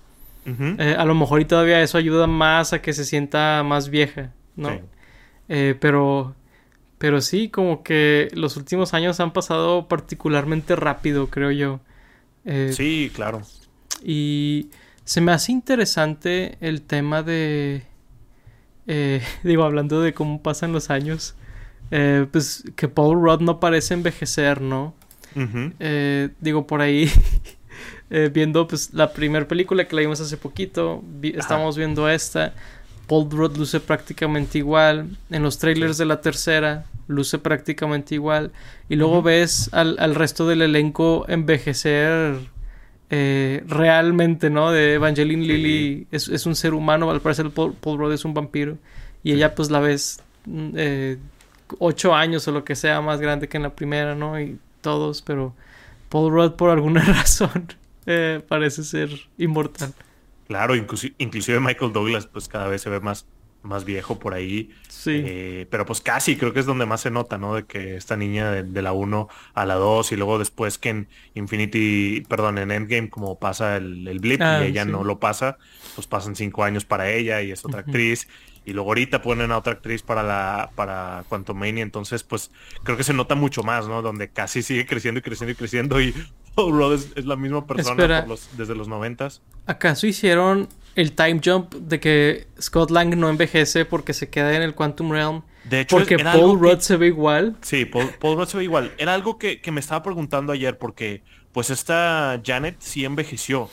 Eh, 0.45 0.95
a 0.97 1.03
lo 1.03 1.13
mejor 1.13 1.41
y 1.41 1.45
todavía 1.45 1.81
eso 1.81 1.97
ayuda 1.97 2.25
más 2.25 2.71
a 2.71 2.81
que 2.81 2.93
se 2.93 3.03
sienta 3.03 3.63
más 3.63 3.89
vieja, 3.89 4.31
¿no? 4.55 4.79
Eh, 5.49 5.75
pero, 5.79 6.35
pero 6.97 7.19
sí, 7.19 7.49
como 7.49 7.83
que 7.83 8.29
los 8.33 8.55
últimos 8.55 8.93
años 8.93 9.19
han 9.19 9.33
pasado 9.33 9.87
particularmente 9.89 10.75
rápido, 10.77 11.27
creo 11.29 11.51
yo. 11.51 11.79
sí, 12.71 13.11
claro. 13.13 13.41
Y 14.01 14.69
se 15.03 15.19
me 15.19 15.31
hace 15.31 15.53
interesante 15.53 16.57
el 16.59 16.81
tema 16.81 17.23
de... 17.23 17.83
digo, 19.43 19.63
hablando 19.63 20.01
de 20.01 20.13
cómo 20.13 20.41
pasan 20.41 20.73
los 20.73 20.89
años. 20.89 21.35
Eh, 21.91 22.25
pues 22.31 22.63
que 22.75 22.87
Paul 22.87 23.21
Rudd 23.21 23.41
no 23.41 23.59
parece 23.59 23.93
envejecer, 23.93 24.61
¿no? 24.61 24.93
Eh, 25.79 26.29
digo, 26.41 26.65
por 26.65 26.81
ahí, 26.81 27.11
eh, 28.09 28.31
viendo 28.33 28.67
pues 28.67 28.91
la 28.93 29.13
primera 29.13 29.47
película 29.47 29.87
que 29.87 29.95
la 29.95 30.01
vimos 30.01 30.19
hace 30.19 30.35
poquito, 30.35 31.03
estamos 31.21 31.77
viendo 31.77 32.09
esta, 32.09 32.53
Paul 33.05 33.29
Rudd 33.29 33.55
luce 33.57 33.79
prácticamente 33.79 34.57
igual, 34.57 35.15
en 35.29 35.43
los 35.43 35.59
trailers 35.59 35.97
de 35.97 36.05
la 36.05 36.21
tercera 36.21 36.85
luce 37.07 37.37
prácticamente 37.37 38.15
igual, 38.15 38.51
y 38.89 38.95
luego 38.95 39.21
ves 39.21 39.69
al, 39.73 40.15
resto 40.15 40.47
del 40.47 40.63
elenco 40.63 41.25
envejecer 41.29 42.35
realmente, 43.09 44.49
¿no? 44.49 44.71
De 44.71 44.95
Evangeline 44.95 45.45
Lilly 45.45 46.07
es, 46.11 46.45
un 46.47 46.55
ser 46.55 46.73
humano, 46.73 47.11
al 47.11 47.21
parecer 47.21 47.51
Paul, 47.51 47.75
Paul 47.79 47.99
Rudd 47.99 48.13
es 48.13 48.25
un 48.25 48.33
vampiro, 48.33 48.77
y 49.23 49.33
ella 49.33 49.53
pues 49.53 49.69
la 49.69 49.79
ves 49.79 50.19
mm, 50.45 50.75
ocho 51.79 52.15
años 52.15 52.47
o 52.47 52.51
lo 52.51 52.63
que 52.63 52.75
sea 52.75 53.01
más 53.01 53.19
grande 53.19 53.47
que 53.47 53.57
en 53.57 53.63
la 53.63 53.75
primera, 53.75 54.15
¿no? 54.15 54.39
Y 54.39 54.59
todos, 54.81 55.21
pero, 55.21 55.53
Paul 56.09 56.31
Rudd 56.31 56.51
por 56.53 56.69
alguna 56.69 57.01
razón 57.05 57.67
eh, 58.05 58.41
parece 58.47 58.83
ser 58.83 59.09
inmortal. 59.37 59.93
Claro, 60.47 60.75
inclusive 60.75 61.59
Michael 61.59 61.91
Douglas 61.91 62.25
pues 62.25 62.47
cada 62.47 62.67
vez 62.67 62.81
se 62.81 62.89
ve 62.89 63.01
más, 63.01 63.25
más 63.63 63.83
viejo 63.83 64.17
por 64.17 64.33
ahí. 64.33 64.69
Sí. 64.87 65.21
Eh, 65.25 65.67
pero 65.69 65.85
pues 65.85 65.99
casi 65.99 66.37
creo 66.37 66.53
que 66.53 66.61
es 66.61 66.65
donde 66.65 66.85
más 66.85 67.01
se 67.01 67.11
nota, 67.11 67.37
¿no? 67.37 67.55
De 67.55 67.65
que 67.65 67.97
esta 67.97 68.15
niña 68.15 68.51
de, 68.51 68.81
la 68.81 68.93
1 68.93 69.27
a 69.53 69.65
la 69.65 69.75
2 69.75 70.13
y 70.13 70.15
luego 70.15 70.39
después 70.39 70.77
que 70.77 70.89
en 70.89 71.09
Infinity, 71.33 72.23
perdón, 72.29 72.59
en 72.59 72.71
Endgame 72.71 73.09
como 73.09 73.37
pasa 73.37 73.75
el, 73.75 74.07
el 74.07 74.19
blip 74.19 74.41
Ah, 74.41 74.61
y 74.63 74.69
ella 74.69 74.85
sí. 74.85 74.91
no 74.91 75.03
lo 75.03 75.19
pasa, 75.19 75.57
pues 75.95 76.07
pasan 76.07 76.37
cinco 76.37 76.63
años 76.63 76.85
para 76.85 77.11
ella 77.11 77.41
y 77.41 77.51
es 77.51 77.65
otra 77.65 77.81
actriz. 77.81 78.29
Y 78.67 78.73
luego 78.73 78.89
ahorita 78.89 79.21
ponen 79.21 79.51
a 79.53 79.57
otra 79.57 79.73
actriz 79.73 80.03
para 80.03 80.23
la 80.23 80.71
para 80.75 81.23
Quantumania, 81.29 81.81
entonces 81.83 82.23
pues 82.23 82.51
creo 82.83 82.97
que 82.97 83.03
se 83.05 83.13
nota 83.13 83.33
mucho 83.33 83.63
más, 83.63 83.87
¿no? 83.87 84.01
Donde 84.01 84.27
casi 84.29 84.61
sigue 84.61 84.85
creciendo 84.85 85.19
y 85.19 85.21
creciendo 85.21 85.53
y 85.53 85.55
creciendo 85.55 86.01
y 86.01 86.13
Paul 86.55 86.73
Rudd 86.73 86.93
es, 86.95 87.13
es 87.15 87.25
la 87.25 87.37
misma 87.37 87.65
persona 87.65 88.19
por 88.21 88.27
los- 88.27 88.49
desde 88.57 88.75
los 88.75 88.89
noventas. 88.89 89.41
¿Acaso 89.67 90.05
hicieron 90.05 90.67
el 90.95 91.13
time 91.13 91.39
jump 91.43 91.73
de 91.75 92.01
que 92.01 92.47
Scott 92.59 92.91
Lang 92.91 93.15
no 93.15 93.29
envejece 93.29 93.85
porque 93.85 94.13
se 94.13 94.29
queda 94.29 94.53
en 94.53 94.61
el 94.61 94.75
Quantum 94.75 95.11
Realm? 95.13 95.43
De 95.63 95.79
hecho, 95.81 95.95
Porque 95.97 96.17
Paul 96.19 96.59
que- 96.59 96.65
Rudd 96.69 96.79
se 96.79 96.97
ve 96.97 97.07
igual. 97.07 97.55
Sí, 97.61 97.85
Paul, 97.85 98.09
Paul 98.19 98.35
Rudd 98.37 98.47
se 98.47 98.57
ve 98.57 98.63
igual. 98.65 98.91
Era 98.97 99.13
algo 99.13 99.37
que, 99.37 99.61
que 99.61 99.71
me 99.71 99.79
estaba 99.79 100.03
preguntando 100.03 100.51
ayer 100.51 100.77
porque 100.77 101.23
pues 101.53 101.69
esta 101.69 102.41
Janet 102.45 102.75
sí 102.79 103.05
envejeció, 103.05 103.69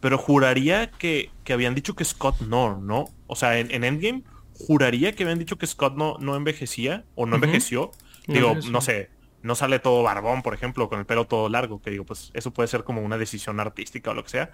pero 0.00 0.16
juraría 0.16 0.90
que, 0.90 1.30
que 1.44 1.52
habían 1.52 1.74
dicho 1.74 1.94
que 1.94 2.04
Scott 2.06 2.40
no, 2.40 2.80
¿no? 2.80 3.06
O 3.26 3.36
sea, 3.36 3.58
en, 3.58 3.70
en 3.72 3.84
Endgame 3.84 4.22
juraría 4.58 5.12
que 5.12 5.22
habían 5.24 5.38
dicho 5.38 5.56
que 5.58 5.66
Scott 5.66 5.96
no, 5.96 6.16
no 6.18 6.36
envejecía 6.36 7.04
o 7.14 7.26
no 7.26 7.36
envejeció. 7.36 7.90
Digo, 8.26 8.56
no 8.70 8.80
sé, 8.80 9.10
no 9.42 9.54
sale 9.54 9.78
todo 9.78 10.02
barbón, 10.02 10.42
por 10.42 10.52
ejemplo, 10.54 10.88
con 10.88 10.98
el 10.98 11.06
pelo 11.06 11.26
todo 11.26 11.48
largo, 11.48 11.80
que 11.80 11.90
digo, 11.90 12.04
pues 12.04 12.30
eso 12.34 12.52
puede 12.52 12.68
ser 12.68 12.84
como 12.84 13.02
una 13.02 13.16
decisión 13.16 13.60
artística 13.60 14.10
o 14.10 14.14
lo 14.14 14.24
que 14.24 14.30
sea. 14.30 14.50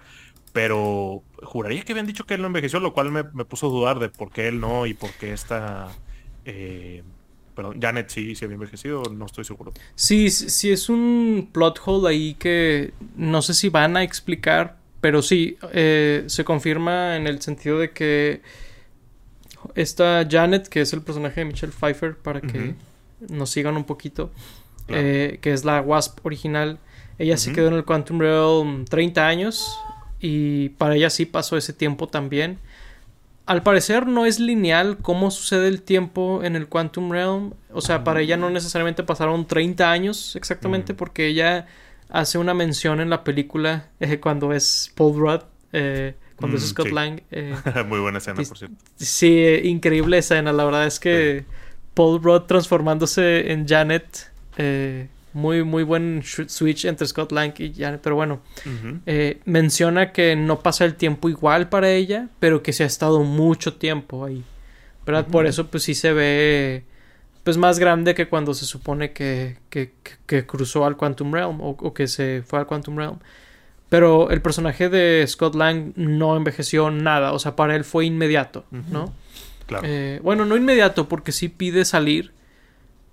Pero 0.53 1.23
juraría 1.43 1.83
que 1.83 1.91
habían 1.91 2.07
dicho 2.07 2.25
que 2.25 2.35
él 2.35 2.41
no 2.41 2.47
envejeció, 2.47 2.79
lo 2.79 2.93
cual 2.93 3.11
me, 3.11 3.23
me 3.23 3.43
puso 3.45 3.67
a 3.67 3.69
dudar 3.69 3.99
de 3.99 4.09
por 4.09 4.31
qué 4.31 4.47
él 4.47 4.59
no 4.59 4.85
y 4.85 4.93
por 4.93 5.11
qué 5.11 5.33
esta... 5.33 5.89
eh, 6.45 7.03
perdón, 7.55 7.81
Janet 7.81 8.09
sí, 8.09 8.35
sí 8.35 8.45
había 8.45 8.55
envejecido, 8.55 9.03
no 9.11 9.25
estoy 9.25 9.45
seguro. 9.45 9.73
Sí, 9.95 10.29
sí 10.29 10.49
sí 10.49 10.71
es 10.71 10.89
un 10.89 11.49
plot 11.51 11.79
hole 11.85 12.09
ahí 12.09 12.33
que 12.35 12.93
no 13.15 13.41
sé 13.41 13.53
si 13.53 13.69
van 13.69 13.97
a 13.97 14.03
explicar, 14.03 14.77
pero 15.01 15.21
sí, 15.21 15.57
eh, 15.73 16.23
se 16.27 16.43
confirma 16.43 17.15
en 17.15 17.27
el 17.27 17.41
sentido 17.41 17.79
de 17.79 17.91
que 17.91 18.41
esta 19.75 20.27
Janet, 20.29 20.67
que 20.67 20.81
es 20.81 20.93
el 20.93 21.01
personaje 21.01 21.41
de 21.41 21.45
Michelle 21.45 21.73
Pfeiffer, 21.73 22.15
para 22.17 22.41
que 22.41 22.75
nos 23.29 23.49
sigan 23.49 23.75
un 23.77 23.83
poquito, 23.85 24.31
Claro. 24.87 25.01
eh, 25.03 25.39
que 25.41 25.51
es 25.53 25.65
la 25.65 25.81
Wasp 25.81 26.23
original, 26.25 26.77
ella 27.17 27.37
se 27.37 27.53
quedó 27.53 27.67
en 27.69 27.73
el 27.73 27.85
Quantum 27.85 28.19
Realm 28.19 28.85
30 28.85 29.25
años 29.27 29.79
y 30.19 30.69
para 30.69 30.95
ella 30.95 31.09
sí 31.09 31.25
pasó 31.25 31.57
ese 31.57 31.73
tiempo 31.73 32.07
también. 32.07 32.59
Al 33.47 33.63
parecer 33.63 34.05
no 34.07 34.25
es 34.25 34.39
lineal 34.39 34.97
cómo 35.01 35.29
sucede 35.31 35.67
el 35.67 35.81
tiempo 35.81 36.43
en 36.43 36.55
el 36.55 36.67
Quantum 36.67 37.11
Realm. 37.11 37.53
O 37.71 37.81
sea, 37.81 38.03
para 38.03 38.21
ella 38.21 38.37
no 38.37 38.49
necesariamente 38.49 39.03
pasaron 39.03 39.45
30 39.47 39.91
años 39.91 40.35
exactamente 40.35 40.93
porque 40.93 41.27
ella 41.27 41.67
hace 42.09 42.37
una 42.37 42.53
mención 42.53 42.99
en 43.01 43.09
la 43.09 43.23
película 43.23 43.87
eh, 43.99 44.19
cuando 44.19 44.51
es 44.51 44.91
Paul 44.95 45.17
Rudd, 45.19 45.41
eh, 45.73 46.15
cuando 46.35 46.57
es 46.57 46.63
Mm, 46.63 46.67
Scott 46.67 46.87
sí. 46.87 46.93
Lang. 46.93 47.21
eh, 47.31 47.55
Muy 47.87 47.99
buena 47.99 48.17
escena, 48.19 48.41
por 48.43 48.57
cierto. 48.57 48.75
sí, 48.95 49.43
increíble 49.63 50.17
escena. 50.17 50.51
La 50.53 50.65
verdad 50.65 50.85
es 50.87 50.99
que 50.99 51.45
Paul 51.93 52.21
Rudd 52.21 52.41
transformándose 52.43 53.51
en 53.51 53.67
Janet. 53.67 54.31
eh, 54.57 55.07
muy, 55.33 55.65
muy 55.65 55.83
buen 55.83 56.23
switch 56.23 56.85
entre 56.85 57.05
Scott 57.07 57.33
Lang 57.33 57.53
y 57.59 57.73
Janet. 57.73 57.99
Pero 58.01 58.15
bueno, 58.15 58.39
eh, 59.05 59.41
menciona 59.43 60.13
que 60.13 60.33
no 60.37 60.61
pasa 60.61 60.85
el 60.85 60.95
tiempo 60.95 61.27
igual 61.27 61.67
para 61.67 61.89
ella, 61.91 62.29
pero 62.39 62.63
que 62.63 62.71
se 62.71 62.83
ha 62.83 62.87
estado 62.87 63.21
mucho 63.21 63.73
tiempo 63.73 64.23
ahí. 64.23 64.43
Por 65.29 65.45
eso, 65.45 65.67
pues 65.67 65.83
sí 65.83 65.93
se 65.93 66.13
ve 66.13 66.83
pues 67.43 67.57
más 67.57 67.77
grande 67.79 68.15
que 68.15 68.27
cuando 68.27 68.53
se 68.53 68.65
supone 68.65 69.11
que, 69.11 69.57
que, 69.69 69.91
que- 70.03 70.13
que 70.25 70.45
cruzó 70.47 70.85
al 70.85 70.95
Quantum 70.97 71.31
Realm 71.33 71.59
o, 71.61 71.71
o 71.71 71.93
que 71.93 72.07
se 72.07 72.41
fue 72.47 72.57
al 72.59 72.65
Quantum 72.65 72.95
Realm. 72.97 73.19
Pero 73.89 74.29
el 74.31 74.41
personaje 74.41 74.89
de 74.89 75.23
Scott 75.27 75.55
Lang 75.55 75.93
no 75.95 76.35
envejeció 76.35 76.89
nada, 76.91 77.33
o 77.33 77.39
sea, 77.39 77.55
para 77.55 77.75
él 77.75 77.83
fue 77.83 78.05
inmediato, 78.05 78.65
¿no? 78.71 79.13
Claro. 79.67 79.83
Eh, 79.87 80.19
bueno, 80.23 80.45
no 80.45 80.55
inmediato, 80.55 81.07
porque 81.07 81.31
sí 81.31 81.49
pide 81.49 81.85
salir. 81.85 82.33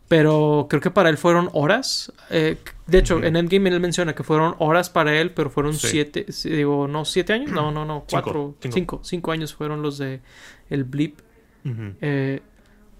Pero 0.08 0.66
creo 0.68 0.82
que 0.82 0.90
para 0.90 1.08
él 1.08 1.16
fueron 1.16 1.48
horas. 1.54 2.12
Eh, 2.28 2.58
de 2.86 2.98
hecho, 2.98 3.22
en 3.24 3.34
Endgame 3.34 3.70
él 3.70 3.80
menciona 3.80 4.14
que 4.14 4.22
fueron 4.22 4.54
horas 4.58 4.90
para 4.90 5.18
él, 5.18 5.30
pero 5.30 5.48
fueron 5.48 5.72
Sí. 5.72 5.88
siete. 5.88 6.26
Digo, 6.44 6.86
no, 6.86 7.06
siete 7.06 7.32
años. 7.32 7.50
No, 7.50 7.72
no, 7.72 7.86
no. 7.86 8.04
Cuatro. 8.10 8.54
cinco. 8.60 8.74
Cinco. 8.74 9.00
Cinco 9.04 9.32
años 9.32 9.54
fueron 9.54 9.80
los 9.80 9.96
de 9.96 10.20
el 10.68 10.84
blip. 10.84 11.20
Ujú. 11.64 11.94
Eh, 12.02 12.42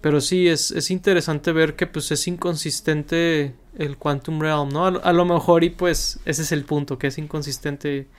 pero 0.03 0.21
sí, 0.21 0.49
es, 0.49 0.71
es 0.71 0.91
interesante 0.91 1.53
ver 1.53 1.75
que 1.77 1.87
pues 1.87 2.11
es 2.11 2.27
inconsistente 2.27 3.55
el 3.79 3.97
Quantum 3.97 4.41
Realm, 4.41 4.69
¿no? 4.69 4.85
A, 4.87 4.91
lo- 4.91 5.05
a 5.05 5.13
lo 5.13 5.25
mejor 5.25 5.65
y 5.65 5.71
pues 5.71 6.19
ese 6.25 6.43
es 6.43 6.53
el 6.53 6.65
punto, 6.65 6.99
que 6.99 7.07
es 7.07 7.17
inconsistente 7.19 8.09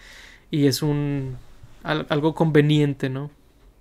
y 0.51 0.66
es 0.66 0.83
un 0.83 1.38
al- 1.85 2.07
algo 2.11 2.35
conveniente, 2.35 3.11
¿no? 3.11 3.31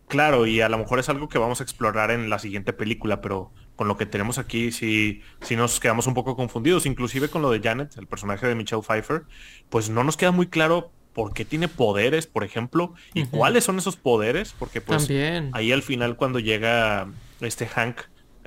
Claro, 0.08 0.46
y 0.46 0.62
a 0.62 0.70
lo 0.70 0.78
mejor 0.78 1.00
es 1.00 1.10
algo 1.10 1.28
que 1.28 1.40
vamos 1.40 1.60
a 1.60 1.64
explorar 1.64 2.12
en 2.12 2.30
la 2.30 2.38
siguiente 2.38 2.72
película, 2.74 3.20
pero 3.22 3.52
con 3.76 3.88
lo 3.88 3.98
que 3.98 4.06
tenemos 4.06 4.38
aquí 4.38 4.72
sí, 4.72 5.22
sí 5.42 5.56
nos 5.56 5.80
quedamos 5.80 6.06
un 6.06 6.14
poco 6.14 6.36
confundidos, 6.36 6.86
inclusive 6.86 7.30
con 7.30 7.42
lo 7.42 7.50
de 7.50 7.62
Janet, 7.62 7.98
el 7.98 8.08
personaje 8.08 8.46
de 8.48 8.54
Michelle 8.56 8.84
Pfeiffer, 8.84 9.24
pues 9.70 9.90
no 9.90 10.04
nos 10.04 10.16
queda 10.18 10.32
muy 10.32 10.48
claro 10.50 10.96
por 11.14 11.34
qué 11.34 11.46
tiene 11.46 11.68
poderes, 11.68 12.28
por 12.28 12.44
ejemplo, 12.44 12.94
y 13.14 13.24
cuáles 13.24 13.64
son 13.64 13.78
esos 13.80 13.96
poderes, 13.98 14.54
porque 14.54 14.82
pues 14.82 15.02
También. 15.08 15.52
ahí 15.52 15.72
al 15.72 15.82
final 15.84 16.16
cuando 16.16 16.40
llega 16.40 17.16
este 17.46 17.68
Hank 17.68 18.02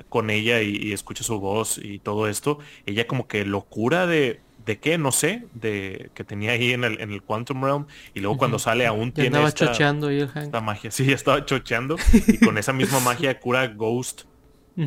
con 0.09 0.29
ella 0.29 0.61
y, 0.61 0.75
y 0.75 0.93
escucha 0.93 1.23
su 1.23 1.39
voz 1.39 1.79
y 1.81 1.99
todo 1.99 2.27
esto, 2.27 2.59
ella 2.85 3.07
como 3.07 3.27
que 3.27 3.45
lo 3.45 3.61
cura 3.61 4.05
de, 4.05 4.41
de 4.65 4.79
qué, 4.79 4.97
no 4.97 5.11
sé, 5.11 5.45
de 5.53 6.11
que 6.13 6.23
tenía 6.23 6.51
ahí 6.51 6.71
en 6.73 6.83
el, 6.83 6.99
en 7.01 7.11
el 7.11 7.23
Quantum 7.23 7.63
Realm, 7.63 7.87
y 8.13 8.19
luego 8.19 8.37
cuando 8.37 8.59
sale 8.59 8.85
aún 8.85 9.09
Ya 9.09 9.13
tiene 9.15 9.27
andaba 9.29 9.47
esta, 9.47 9.67
chocheando 9.67 10.09
el 10.09 10.27
Hank. 10.27 10.45
esta 10.45 10.61
magia, 10.61 10.91
sí, 10.91 11.11
estaba 11.11 11.45
chocheando, 11.45 11.95
y 12.27 12.37
con 12.37 12.57
esa 12.57 12.73
misma 12.73 12.99
magia 12.99 13.39
cura 13.39 13.67
Ghost, 13.67 14.23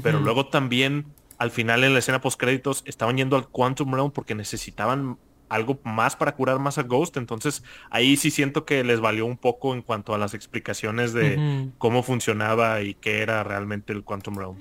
pero 0.02 0.20
luego 0.20 0.46
también 0.46 1.06
al 1.38 1.50
final 1.50 1.82
en 1.82 1.94
la 1.94 1.98
escena 1.98 2.20
post 2.20 2.38
créditos 2.38 2.82
estaban 2.86 3.16
yendo 3.16 3.34
al 3.36 3.48
Quantum 3.48 3.92
Realm 3.92 4.10
porque 4.12 4.34
necesitaban 4.34 5.18
algo 5.50 5.78
más 5.84 6.16
para 6.16 6.34
curar 6.34 6.58
más 6.58 6.78
a 6.78 6.82
Ghost, 6.84 7.16
entonces 7.18 7.62
ahí 7.90 8.16
sí 8.16 8.30
siento 8.30 8.64
que 8.64 8.82
les 8.84 9.00
valió 9.00 9.26
un 9.26 9.36
poco 9.36 9.74
en 9.74 9.82
cuanto 9.82 10.14
a 10.14 10.18
las 10.18 10.32
explicaciones 10.32 11.12
de 11.12 11.68
cómo 11.76 12.02
funcionaba 12.02 12.80
y 12.80 12.94
qué 12.94 13.20
era 13.20 13.42
realmente 13.44 13.92
el 13.92 14.02
Quantum 14.04 14.38
Realm. 14.38 14.56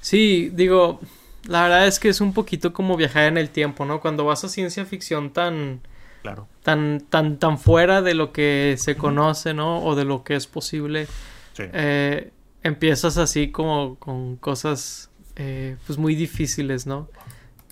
Sí, 0.00 0.50
digo, 0.54 1.00
la 1.48 1.62
verdad 1.62 1.86
es 1.86 1.98
que 1.98 2.08
es 2.10 2.20
un 2.20 2.32
poquito 2.32 2.72
como 2.72 2.96
viajar 2.96 3.24
en 3.24 3.38
el 3.38 3.48
tiempo, 3.50 3.84
¿no? 3.84 4.00
Cuando 4.00 4.24
vas 4.24 4.44
a 4.44 4.48
ciencia 4.48 4.84
ficción 4.84 5.30
tan, 5.32 5.80
Claro. 6.22 6.46
tan, 6.62 7.00
tan, 7.08 7.38
tan 7.38 7.58
fuera 7.58 8.02
de 8.02 8.14
lo 8.14 8.32
que 8.32 8.76
se 8.78 8.96
conoce, 8.96 9.54
¿no? 9.54 9.82
O 9.82 9.94
de 9.94 10.04
lo 10.04 10.22
que 10.24 10.36
es 10.36 10.46
posible, 10.46 11.06
Sí. 11.54 11.64
eh, 11.72 12.30
empiezas 12.62 13.16
así 13.16 13.50
como 13.50 13.96
con 13.96 14.36
cosas, 14.36 15.10
eh, 15.36 15.76
pues 15.86 15.98
muy 15.98 16.14
difíciles, 16.14 16.86
¿no? 16.86 17.08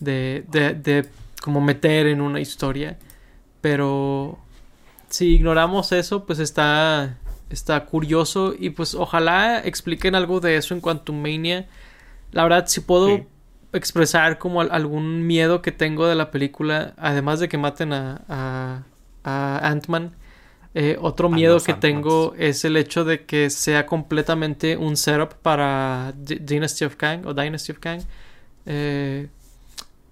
De, 0.00 0.44
de, 0.48 0.74
de 0.74 1.08
como 1.42 1.60
meter 1.60 2.06
en 2.06 2.20
una 2.20 2.40
historia, 2.40 2.98
pero 3.60 4.38
si 5.08 5.34
ignoramos 5.34 5.92
eso, 5.92 6.24
pues 6.24 6.38
está, 6.38 7.18
está 7.50 7.84
curioso 7.84 8.54
y 8.58 8.70
pues 8.70 8.94
ojalá 8.94 9.60
expliquen 9.60 10.14
algo 10.14 10.40
de 10.40 10.56
eso 10.56 10.72
en 10.74 10.80
Quantum 10.80 11.20
Mania. 11.20 11.66
La 12.32 12.44
verdad, 12.44 12.66
si 12.66 12.80
puedo 12.80 13.08
Sí. 13.08 13.24
expresar 13.72 14.38
como 14.38 14.60
al- 14.60 14.70
algún 14.72 15.26
miedo 15.26 15.60
que 15.62 15.72
tengo 15.72 16.06
de 16.06 16.14
la 16.14 16.30
película, 16.30 16.94
además 16.96 17.40
de 17.40 17.48
que 17.48 17.58
maten 17.58 17.92
a, 17.92 18.22
a, 18.28 18.82
a 19.24 19.68
Ant-Man, 19.68 20.12
eh, 20.74 20.96
otro 21.00 21.28
miedo 21.28 21.60
que 21.60 21.74
tengo 21.74 22.34
es 22.38 22.64
el 22.64 22.78
hecho 22.78 23.04
de 23.04 23.26
que 23.26 23.50
sea 23.50 23.84
completamente 23.84 24.78
un 24.78 24.96
setup 24.96 25.34
para 25.42 26.14
D- 26.16 26.36
Dynasty 26.40 26.86
of 26.86 26.96
Kang 26.96 27.26
o 27.26 27.34
Dynasty 27.34 27.72
of 27.72 27.78
Kang. 27.78 28.00
Eh, 28.64 29.28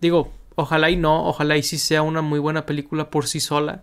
digo, 0.02 0.32
ojalá 0.60 0.90
y 0.90 0.96
no, 0.96 1.26
ojalá 1.26 1.56
y 1.56 1.62
sí 1.62 1.78
sea 1.78 2.02
una 2.02 2.22
muy 2.22 2.38
buena 2.38 2.66
película 2.66 3.10
por 3.10 3.26
sí 3.26 3.40
sola, 3.40 3.82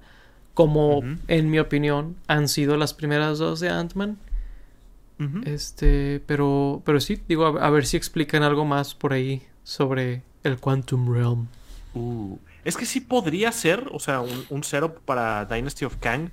como 0.53 1.01
en 1.27 1.49
mi 1.49 1.59
opinión 1.59 2.15
han 2.27 2.47
sido 2.47 2.77
las 2.77 2.93
primeras 2.93 3.37
dos 3.37 3.59
de 3.59 3.69
Ant-Man. 3.69 4.17
Este, 5.45 6.21
pero, 6.27 6.83
pero 6.85 6.99
sí, 6.99 7.19
digo, 7.27 7.45
a, 7.45 7.65
a 7.65 7.69
ver 7.71 7.87
si 7.87 7.97
explican 7.97 8.43
algo 8.43 8.65
más 8.65 8.93
por 8.93 9.13
ahí 9.13 9.41
sobre 9.63 10.21
el 10.43 10.59
Quantum 10.59 11.11
Realm. 11.11 11.47
Uh, 11.95 12.37
es 12.63 12.77
que 12.77 12.85
sí 12.85 13.01
podría 13.01 13.51
ser, 13.51 13.87
o 13.91 13.99
sea, 13.99 14.21
un, 14.21 14.45
un 14.49 14.63
setup 14.63 14.99
para 15.05 15.45
Dynasty 15.45 15.85
of 15.85 15.97
Kang, 15.97 16.29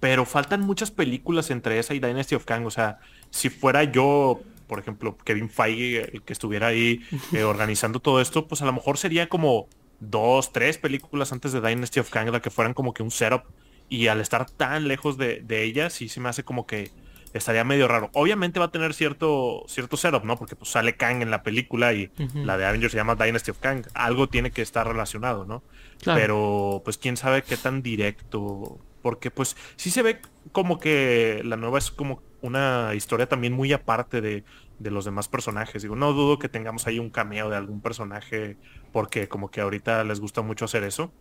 pero 0.00 0.24
faltan 0.24 0.60
muchas 0.62 0.90
películas 0.90 1.50
entre 1.50 1.78
esa 1.78 1.94
y 1.94 2.00
Dynasty 2.00 2.34
of 2.34 2.44
Kang. 2.44 2.66
O 2.66 2.70
sea, 2.70 2.98
si 3.30 3.48
fuera 3.48 3.84
yo, 3.84 4.40
por 4.66 4.78
ejemplo, 4.78 5.16
Kevin 5.24 5.48
Feige, 5.48 6.14
el 6.14 6.22
que 6.22 6.32
estuviera 6.32 6.68
ahí 6.68 7.00
eh, 7.32 7.42
organizando 7.44 8.00
todo 8.00 8.20
esto, 8.20 8.46
pues 8.46 8.62
a 8.62 8.66
lo 8.66 8.72
mejor 8.72 8.98
sería 8.98 9.28
como 9.28 9.68
dos, 10.00 10.52
tres 10.52 10.78
películas 10.78 11.32
antes 11.32 11.52
de 11.52 11.60
Dynasty 11.60 12.00
of 12.00 12.10
Kang 12.10 12.40
que 12.40 12.50
fueran 12.50 12.74
como 12.74 12.92
que 12.94 13.02
un 13.02 13.10
setup 13.10 13.44
y 13.88 14.08
al 14.08 14.20
estar 14.20 14.50
tan 14.50 14.88
lejos 14.88 15.16
de, 15.16 15.40
de 15.42 15.62
ella 15.62 15.90
sí 15.90 16.08
se 16.08 16.20
me 16.20 16.28
hace 16.28 16.44
como 16.44 16.66
que 16.66 16.90
estaría 17.36 17.64
medio 17.64 17.88
raro. 17.88 18.10
Obviamente 18.14 18.58
va 18.58 18.66
a 18.66 18.70
tener 18.70 18.94
cierto, 18.94 19.64
cierto 19.68 19.96
setup, 19.96 20.24
¿no? 20.24 20.36
Porque 20.36 20.56
pues 20.56 20.70
sale 20.70 20.96
Kang 20.96 21.22
en 21.22 21.30
la 21.30 21.42
película 21.42 21.92
y 21.92 22.10
la 22.34 22.56
de 22.56 22.64
Avengers 22.64 22.92
se 22.92 22.98
llama 22.98 23.14
Dynasty 23.14 23.50
of 23.50 23.58
Kang. 23.58 23.86
Algo 23.94 24.28
tiene 24.28 24.50
que 24.50 24.62
estar 24.62 24.86
relacionado, 24.86 25.44
¿no? 25.44 25.62
Pero 26.04 26.82
pues 26.84 26.98
quién 26.98 27.16
sabe 27.16 27.42
qué 27.42 27.56
tan 27.56 27.82
directo. 27.82 28.78
Porque 29.06 29.30
pues 29.30 29.56
sí 29.76 29.92
se 29.92 30.02
ve 30.02 30.20
como 30.50 30.80
que 30.80 31.40
la 31.44 31.56
nueva 31.56 31.78
es 31.78 31.92
como 31.92 32.24
una 32.42 32.90
historia 32.96 33.28
también 33.28 33.52
muy 33.52 33.72
aparte 33.72 34.20
de, 34.20 34.42
de 34.80 34.90
los 34.90 35.04
demás 35.04 35.28
personajes. 35.28 35.80
Digo, 35.82 35.94
no 35.94 36.12
dudo 36.12 36.40
que 36.40 36.48
tengamos 36.48 36.88
ahí 36.88 36.98
un 36.98 37.10
cameo 37.10 37.48
de 37.48 37.56
algún 37.56 37.80
personaje 37.80 38.56
porque 38.90 39.28
como 39.28 39.48
que 39.48 39.60
ahorita 39.60 40.02
les 40.02 40.18
gusta 40.18 40.42
mucho 40.42 40.64
hacer 40.64 40.82
eso. 40.82 41.12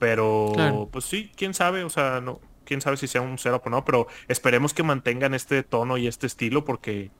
Pero 0.00 0.88
pues 0.90 1.04
sí, 1.04 1.30
quién 1.36 1.54
sabe, 1.54 1.84
o 1.84 1.88
sea, 1.88 2.20
no, 2.20 2.40
quién 2.64 2.80
sabe 2.80 2.96
si 2.96 3.06
sea 3.06 3.20
un 3.20 3.38
cero 3.38 3.62
o 3.64 3.70
no, 3.70 3.84
pero 3.84 4.08
esperemos 4.26 4.74
que 4.74 4.82
mantengan 4.82 5.32
este 5.32 5.62
tono 5.62 5.98
y 5.98 6.08
este 6.08 6.26
estilo 6.26 6.64
porque 6.64 7.12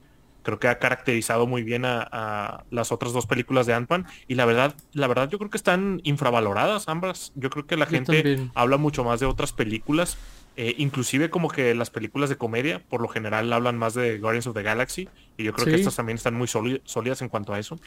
creo 0.43 0.59
que 0.59 0.67
ha 0.67 0.79
caracterizado 0.79 1.47
muy 1.47 1.63
bien 1.63 1.85
a, 1.85 2.63
las 2.69 2.91
otras 2.91 3.13
dos 3.13 3.25
películas 3.25 3.65
de 3.65 3.73
Ant-Man 3.73 4.05
y 4.27 4.35
la 4.35 4.45
verdad, 4.45 4.75
la 4.93 5.07
verdad 5.07 5.29
yo 5.29 5.37
creo 5.37 5.49
que 5.49 5.57
están 5.57 6.01
infravaloradas 6.03 6.87
ambas. 6.87 7.31
Yo 7.35 7.49
creo 7.49 7.65
que 7.65 7.77
la 7.77 7.85
gente 7.85 8.39
habla 8.55 8.77
mucho 8.77 9.03
más 9.03 9.19
de 9.19 9.25
otras 9.25 9.53
películas, 9.53 10.17
eh, 10.57 10.75
inclusive 10.77 11.29
como 11.29 11.49
que 11.49 11.73
las 11.75 11.89
películas 11.89 12.29
de 12.29 12.35
comedia, 12.35 12.81
por 12.89 13.01
lo 13.01 13.07
general 13.07 13.51
hablan 13.53 13.77
más 13.77 13.93
de 13.93 14.17
Guardians 14.19 14.47
of 14.47 14.55
the 14.55 14.63
Galaxy 14.63 15.07
y 15.37 15.43
yo 15.43 15.53
creo 15.53 15.67
que 15.67 15.75
estas 15.75 15.95
también 15.95 16.17
están 16.17 16.35
muy 16.35 16.47
sólidas 16.47 17.21
en 17.21 17.29
cuanto 17.29 17.53
a 17.53 17.59
eso. 17.59 17.79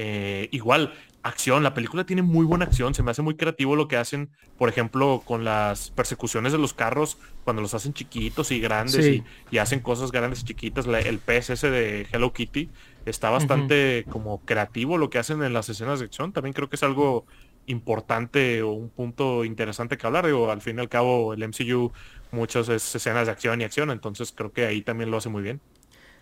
Eh, 0.00 0.48
igual, 0.52 0.94
acción, 1.24 1.64
la 1.64 1.74
película 1.74 2.06
tiene 2.06 2.22
muy 2.22 2.46
buena 2.46 2.66
acción, 2.66 2.94
se 2.94 3.02
me 3.02 3.10
hace 3.10 3.20
muy 3.20 3.34
creativo 3.34 3.74
lo 3.74 3.88
que 3.88 3.96
hacen, 3.96 4.30
por 4.56 4.68
ejemplo, 4.68 5.22
con 5.24 5.44
las 5.44 5.90
persecuciones 5.90 6.52
de 6.52 6.58
los 6.58 6.72
carros, 6.72 7.18
cuando 7.42 7.62
los 7.62 7.74
hacen 7.74 7.94
chiquitos 7.94 8.52
y 8.52 8.60
grandes 8.60 9.22
y, 9.50 9.58
hacen 9.58 9.80
cosas 9.80 10.12
grandes 10.12 10.42
y 10.42 10.44
chiquitas, 10.44 10.86
el 10.86 11.18
pez 11.18 11.50
ese 11.50 11.68
de 11.68 12.06
Hello 12.12 12.32
Kitty 12.32 12.70
está 13.06 13.30
bastante 13.30 14.04
como 14.08 14.38
creativo 14.44 14.98
lo 14.98 15.10
que 15.10 15.18
hacen 15.18 15.42
en 15.42 15.52
las 15.52 15.68
escenas 15.68 15.98
de 15.98 16.04
acción, 16.04 16.32
también 16.32 16.52
creo 16.52 16.68
que 16.68 16.76
es 16.76 16.82
algo 16.84 17.26
importante 17.66 18.62
o 18.62 18.70
un 18.70 18.90
punto 18.90 19.44
interesante 19.44 19.98
que 19.98 20.06
hablar, 20.06 20.26
digo, 20.26 20.52
al 20.52 20.60
fin 20.60 20.76
y 20.76 20.80
al 20.80 20.88
cabo 20.88 21.34
el 21.34 21.42
MCU 21.42 21.90
muchas 22.30 22.68
escenas 22.68 23.26
de 23.26 23.32
acción 23.32 23.60
y 23.60 23.64
acción, 23.64 23.90
entonces 23.90 24.32
creo 24.32 24.52
que 24.52 24.64
ahí 24.64 24.82
también 24.82 25.10
lo 25.10 25.16
hace 25.16 25.28
muy 25.28 25.42
bien. 25.42 25.60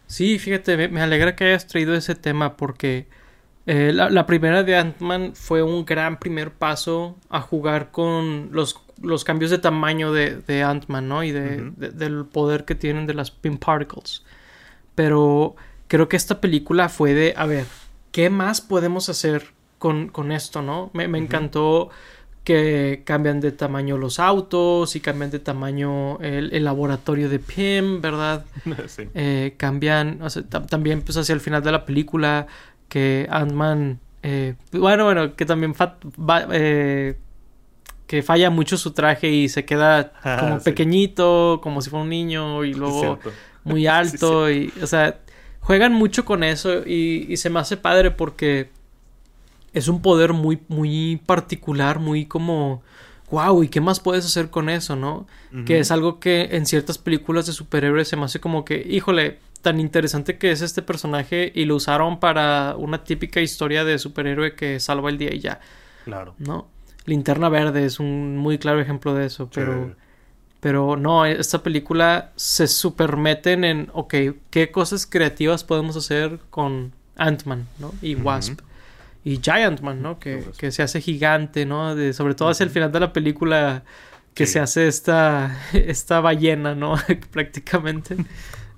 Sí, 0.07 0.39
fíjate, 0.39 0.89
me 0.89 1.03
alegra 1.03 1.37
que 1.37 1.45
hayas 1.45 1.67
traído 1.67 1.95
ese 1.95 2.15
tema 2.15 2.57
porque 2.57 3.07
eh, 3.67 3.93
la, 3.93 4.27
primera 4.27 4.63
de 4.63 4.77
Ant-Man 4.77 5.33
fue 5.35 5.61
un 5.61 5.85
gran 5.85 6.21
primer 6.21 6.53
paso 6.53 7.17
a 7.29 7.41
jugar 7.41 7.91
con 7.91 8.51
los, 8.53 8.81
los 9.03 9.25
cambios 9.25 9.51
de 9.51 9.59
tamaño 9.59 10.13
de, 10.13 10.37
de 10.37 10.63
Ant-Man, 10.63 11.09
¿no? 11.09 11.25
Y 11.25 11.33
de, 11.33 11.73
del 11.77 12.27
poder 12.27 12.65
que 12.65 12.77
tienen 12.77 13.09
de 13.09 13.15
las 13.15 13.33
Pin 13.33 13.59
Particles. 13.59 14.23
Pero 14.95 15.57
creo 15.89 16.09
que 16.09 16.17
esta 16.17 16.41
película 16.41 16.89
fue 16.89 17.13
de, 17.15 17.35
a 17.37 17.47
ver, 17.47 17.67
¿qué 18.13 18.31
más 18.31 18.61
podemos 18.61 19.09
hacer 19.09 19.53
con, 19.79 20.09
con 20.11 20.31
esto, 20.31 20.63
no? 20.63 20.91
Me, 20.95 21.05
encantó 21.19 21.91
que 22.45 23.03
cambian 23.05 23.41
de 23.41 23.51
tamaño 23.51 23.99
los 23.99 24.21
autos 24.21 24.95
y 24.95 25.01
cambian 25.01 25.33
de 25.33 25.41
tamaño 25.41 26.21
el, 26.21 26.63
laboratorio 26.63 27.29
de 27.29 27.41
Pim, 27.41 28.01
¿verdad? 28.01 28.45
Sí. 28.87 29.09
Eh, 29.15 29.55
cambian, 29.57 30.23
o 30.23 30.31
sea, 30.31 30.45
también 30.45 31.03
pues 31.03 31.17
hacia 31.17 31.33
el 31.33 31.41
final 31.41 31.65
de 31.65 31.73
la 31.73 31.85
película 31.85 32.47
que 32.89 33.27
Ant-Man, 33.31 34.01
eh, 34.23 34.55
bueno, 34.73 35.05
bueno, 35.05 35.37
que 35.37 35.45
también 35.45 35.75
eh, 36.53 37.19
que 38.07 38.23
falla 38.23 38.51
mucho 38.51 38.77
su 38.77 38.93
traje 38.93 39.31
y 39.31 39.49
se 39.49 39.65
queda 39.65 40.13
ah, 40.23 40.37
como 40.41 40.61
pequeñito, 40.61 41.61
como 41.63 41.83
si 41.83 41.91
fuera 41.91 42.05
un 42.05 42.11
niño 42.11 42.65
y 42.65 42.75
luego 42.75 43.19
muy 43.65 43.87
alto 43.87 44.51
y, 44.51 44.73
o 44.81 44.87
sea, 44.87 45.19
juegan 45.61 45.93
mucho 45.93 46.25
con 46.25 46.45
eso 46.45 46.87
y, 46.87 47.37
se 47.37 47.51
me 47.51 47.61
hace 47.61 47.77
padre 47.77 48.11
porque 48.11 48.71
es 49.73 49.89
un 49.89 50.01
poder 50.01 50.33
muy, 50.33 50.61
muy 50.69 51.21
particular, 51.27 51.99
muy 51.99 52.25
como, 52.25 52.83
wow, 53.31 53.63
¿y 53.63 53.69
qué 53.69 53.81
más 53.81 54.01
puedes 54.01 54.25
hacer 54.25 54.49
con 54.49 54.71
eso, 54.71 54.97
no? 54.97 55.27
Que 55.67 55.79
es 55.79 55.91
algo 55.91 56.21
que 56.21 56.49
en 56.53 56.67
ciertas 56.67 56.99
películas 56.99 57.47
de 57.47 57.53
superhéroes 57.53 58.09
se 58.09 58.17
me 58.17 58.25
hace 58.25 58.41
como 58.41 58.65
que, 58.65 58.87
híjole, 58.89 59.39
tan 59.67 59.81
interesante 59.81 60.39
que 60.39 60.53
es 60.53 60.63
este 60.63 60.81
personaje 60.81 61.51
y 61.53 61.65
lo 61.65 61.75
usaron 61.75 62.21
para 62.21 62.77
una 62.79 63.03
típica 63.03 63.41
historia 63.41 63.83
de 63.83 63.99
superhéroe 63.99 64.55
que 64.55 64.79
salva 64.79 65.11
el 65.11 65.19
día 65.19 65.35
y 65.35 65.41
ya. 65.41 65.59
Claro. 66.05 66.37
¿No? 66.39 66.69
Linterna 67.05 67.49
Verde 67.49 67.85
es 67.85 67.99
un 67.99 68.37
muy 68.37 68.59
claro 68.59 68.81
ejemplo 68.81 69.13
de 69.13 69.27
eso, 69.27 69.51
pero... 69.53 69.97
Pero 70.61 70.97
no, 70.97 71.27
esta 71.27 71.65
película 71.65 72.33
se 72.37 72.69
supermeten 72.69 73.65
en, 73.65 73.91
ok, 73.93 74.15
¿qué 74.51 74.71
cosas 74.71 75.05
creativas 75.05 75.65
podemos 75.65 75.97
hacer 75.97 76.39
con 76.51 76.93
Ant-Man, 77.17 77.67
¿no? 77.79 77.93
Y 78.03 78.15
Wasp. 78.15 78.61
Y 79.25 79.39
Giant 79.43 79.81
Man, 79.81 80.01
¿no? 80.01 80.19
Que, 80.19 80.45
que, 80.57 80.71
se 80.71 80.83
hace 80.83 81.01
gigante, 81.01 81.67
¿no? 81.67 81.95
De, 81.95 82.13
sobre 82.13 82.35
todo 82.35 82.49
hacia 82.49 82.65
el 82.65 82.71
final 82.71 82.91
de 82.91 83.01
la 83.01 83.13
película 83.13 83.85
que 84.35 84.47
se 84.47 84.59
hace 84.59 84.89
esta, 84.89 85.61
esta 85.73 86.21
ballena, 86.21 86.75
¿no? 86.75 86.95
Prácticamente 87.33 88.17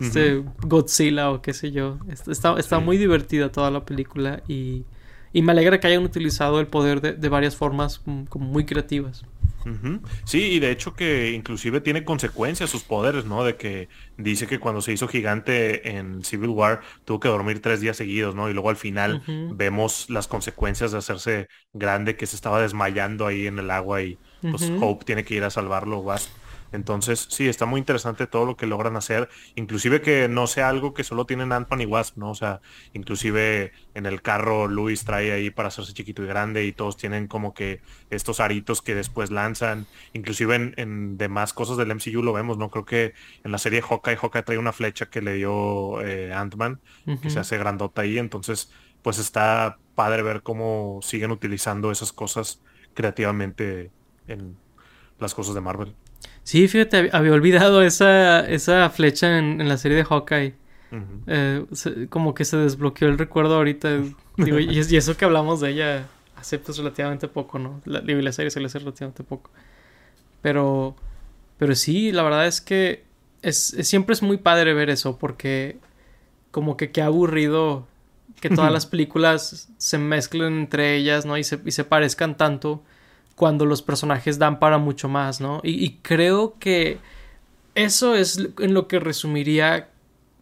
este 0.01 0.45
Godzilla 0.63 1.31
o 1.31 1.43
qué 1.43 1.53
sé 1.53 1.73
yo. 1.73 1.99
Está, 2.27 2.59
está 2.59 2.79
muy 2.79 2.97
divertida 2.97 3.51
toda 3.51 3.71
la 3.71 3.85
película 3.85 4.43
y, 4.49 4.85
y, 5.33 5.43
me 5.43 5.53
alegra 5.53 5.81
que 5.81 5.87
hayan 5.87 6.05
utilizado 6.05 6.61
el 6.61 6.67
poder 6.67 7.01
de, 7.01 7.13
de 7.15 7.29
varias 7.29 7.57
formas 7.57 8.03
mm, 8.05 8.25
como 8.25 8.47
muy 8.47 8.65
creativas. 8.65 9.25
Sí, 10.25 10.43
y 10.53 10.61
de 10.61 10.71
hecho 10.71 10.95
que 10.95 11.33
inclusive 11.33 11.81
tiene 11.81 12.05
consecuencias 12.05 12.71
sus 12.71 12.83
poderes, 12.83 13.25
¿no? 13.25 13.45
De 13.45 13.57
que 13.57 13.89
dice 14.17 14.47
que 14.47 14.59
cuando 14.59 14.81
se 14.81 14.93
hizo 14.93 15.09
gigante 15.09 15.97
en 15.97 16.25
Civil 16.25 16.51
War 16.51 16.81
tuvo 17.05 17.21
que 17.21 17.29
dormir 17.29 17.61
tres 17.61 17.81
días 17.81 17.97
seguidos, 17.97 18.35
¿no? 18.35 18.49
Y 18.49 18.55
luego 18.55 18.71
al 18.71 18.77
final 18.77 19.23
vemos 19.55 20.09
las 20.11 20.29
consecuencias 20.29 20.93
de 20.93 20.99
hacerse 20.99 21.49
grande, 21.73 22.17
que 22.17 22.27
se 22.27 22.37
estaba 22.37 22.61
desmayando 22.61 23.27
ahí 23.27 23.47
en 23.47 23.59
el 23.59 23.71
agua 23.71 24.03
y 24.03 24.19
pues 24.41 24.71
Hope 24.81 25.05
tiene 25.05 25.25
que 25.25 25.35
ir 25.35 25.45
a 25.45 25.51
salvarlo, 25.51 25.99
Wasp. 25.99 26.31
Entonces, 26.73 27.27
sí, 27.31 27.49
está 27.49 27.67
muy 27.67 27.79
interesante 27.79 28.27
todo 28.27 28.45
lo 28.45 28.57
que 28.57 28.67
logran 28.67 28.97
hacer, 28.97 29.29
inclusive 29.55 30.01
que 30.01 30.29
no 30.29 30.47
sea 30.47 30.69
algo 30.69 30.93
que 30.93 31.05
solo 31.05 31.25
tienen 31.25 31.53
Ant-Man 31.53 31.81
y 31.81 31.87
Wasp, 31.87 32.19
¿no? 32.19 32.31
O 32.31 32.35
sea, 32.35 32.61
inclusive 32.93 33.73
en 33.95 34.07
el 34.07 34.21
carro 34.23 34.69
Luis 34.69 35.05
trae 35.05 35.33
ahí 35.33 35.51
para 35.51 35.69
hacerse 35.69 35.95
chiquito 35.95 36.23
y 36.23 36.27
grande 36.27 36.65
y 36.65 36.73
todos 36.73 36.97
tienen 36.97 37.27
como 37.27 37.55
que 37.55 37.81
estos 38.11 38.41
aritos 38.41 38.83
que 38.83 38.95
después 38.95 39.31
lanzan, 39.31 39.87
inclusive 40.13 40.75
en, 40.77 41.17
demás 41.17 41.53
cosas 41.53 41.77
del 41.77 41.95
MCU 41.95 42.23
lo 42.23 42.33
vemos, 42.33 42.59
¿no? 42.59 42.71
Creo 42.71 42.85
que 42.85 43.15
en 43.45 43.53
la 43.53 43.59
serie 43.59 43.83
Hawkeye, 43.83 44.17
Hawkeye 44.17 44.43
trae 44.43 44.59
una 44.59 44.73
flecha 44.73 45.07
que 45.07 45.23
le 45.23 45.35
dio 45.35 46.03
eh, 46.03 46.33
Ant-Man, 46.33 46.81
que 47.23 47.31
se 47.31 47.39
hace 47.39 47.57
grandota 47.57 48.03
ahí, 48.03 48.19
entonces, 48.19 48.71
pues 49.03 49.19
está 49.19 49.79
padre 49.95 50.23
ver 50.23 50.43
cómo 50.43 51.01
siguen 51.03 51.31
utilizando 51.31 51.91
esas 51.91 52.13
cosas 52.13 52.63
creativamente 52.95 53.91
en 54.27 54.57
las 55.19 55.35
cosas 55.35 55.55
de 55.55 55.61
Marvel. 55.61 55.95
Sí, 56.49 56.67
fíjate, 56.67 57.11
había 57.13 57.33
olvidado 57.35 57.83
esa, 57.83 58.41
esa 58.49 58.89
flecha 58.89 59.37
en, 59.37 59.69
la 59.69 59.77
serie 59.77 59.99
de 59.99 60.05
Hawkeye. 60.05 60.55
Eh, 61.27 61.67
como 62.09 62.33
que 62.33 62.47
se 62.47 62.57
desbloqueó 62.57 63.07
el 63.09 63.19
recuerdo 63.19 63.57
ahorita. 63.57 63.99
Digo, 64.39 64.59
y, 64.59 64.79
eso 64.79 65.15
que 65.15 65.27
hablamos 65.27 65.61
de 65.61 65.73
ella 65.73 66.07
hace 66.37 66.59
pues 66.59 66.79
relativamente 66.79 67.29
poco, 67.29 67.59
¿no? 67.59 67.83
La, 67.85 68.01
la 68.01 68.33
serie 68.33 68.51
se 68.51 68.61
le 68.61 68.67
hace 68.69 68.79
relativamente 68.79 69.25
poco. 69.25 69.51
Pero, 70.41 70.97
pero 71.59 71.75
sí, 71.75 72.13
la 72.13 72.23
verdad 72.23 72.47
es 72.47 72.63
que 72.63 73.05
es, 73.43 73.77
siempre 73.83 74.15
es 74.15 74.23
muy 74.23 74.39
padre 74.39 74.73
ver 74.73 74.89
eso 74.89 75.19
porque 75.19 75.77
como 76.51 76.79
que 76.79 76.93
qué 76.93 77.03
aburrido 77.03 77.87
que 78.41 78.49
todas 78.49 78.73
las 78.73 78.87
películas 78.87 79.69
se 79.77 79.99
mezclen 79.99 80.61
entre 80.61 80.97
ellas, 80.97 81.27
¿no? 81.27 81.37
Y 81.37 81.45
se, 81.45 81.61
y 81.67 81.73
se 81.73 81.85
parezcan 81.85 82.39
tanto 82.39 82.83
cuando 83.39 83.65
los 83.65 83.83
personajes 83.83 84.39
dan 84.39 84.59
para 84.59 84.79
mucho 84.79 85.09
más, 85.09 85.41
¿no? 85.41 85.61
Y, 85.63 85.99
creo 86.03 86.57
que 86.59 86.99
eso 87.77 88.17
es 88.17 88.49
en 88.59 88.75
lo 88.75 88.89
que 88.89 88.99
resumiría 88.99 89.91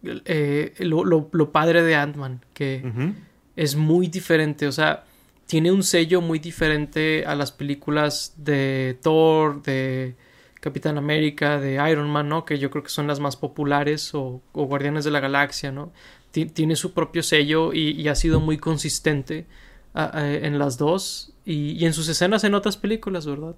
eh, 0.03 0.75
lo, 0.79 1.53
padre 1.53 1.83
de 1.83 1.95
Ant-Man, 1.95 2.41
que 2.55 3.13
es 3.55 3.77
muy 3.77 4.09
diferente, 4.09 4.67
o 4.67 4.73
sea, 4.73 5.05
tiene 5.45 5.71
un 5.71 5.83
sello 5.83 6.23
muy 6.23 6.39
diferente 6.39 7.25
a 7.27 7.35
las 7.35 7.53
películas 7.53 8.33
de 8.39 8.99
Thor, 9.03 9.63
de 9.63 10.15
Capitán 10.61 10.97
América, 10.97 11.61
de 11.61 11.75
Iron 11.91 12.09
Man, 12.09 12.31
¿no? 12.31 12.47
Que 12.47 12.59
yo 12.59 12.71
creo 12.71 12.83
que 12.83 12.89
son 12.89 13.07
las 13.07 13.21
más 13.21 13.37
populares, 13.37 14.15
o, 14.15 14.41
Guardianes 14.55 15.05
de 15.05 15.11
la 15.11 15.21
Galaxia, 15.21 15.71
¿no? 15.71 15.93
tiene 16.33 16.77
su 16.77 16.93
propio 16.93 17.23
sello 17.23 17.73
y, 17.73 18.09
ha 18.09 18.15
sido 18.15 18.41
muy 18.41 18.59
consistente 18.59 19.47
en 19.95 20.59
las 20.59 20.77
dos 20.77 21.33
y, 21.47 21.85
en 21.87 21.93
sus 21.93 22.09
escenas 22.09 22.45
en 22.45 22.55
otras 22.55 22.77
películas, 22.77 23.25
¿verdad? 23.25 23.55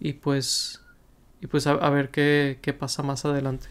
Y 0.00 0.14
pues, 0.14 0.82
y 1.40 1.46
pues 1.46 1.68
a, 1.68 1.90
ver 1.90 2.10
qué, 2.10 2.58
qué, 2.62 2.72
pasa 2.72 3.04
más 3.04 3.24
adelante. 3.24 3.68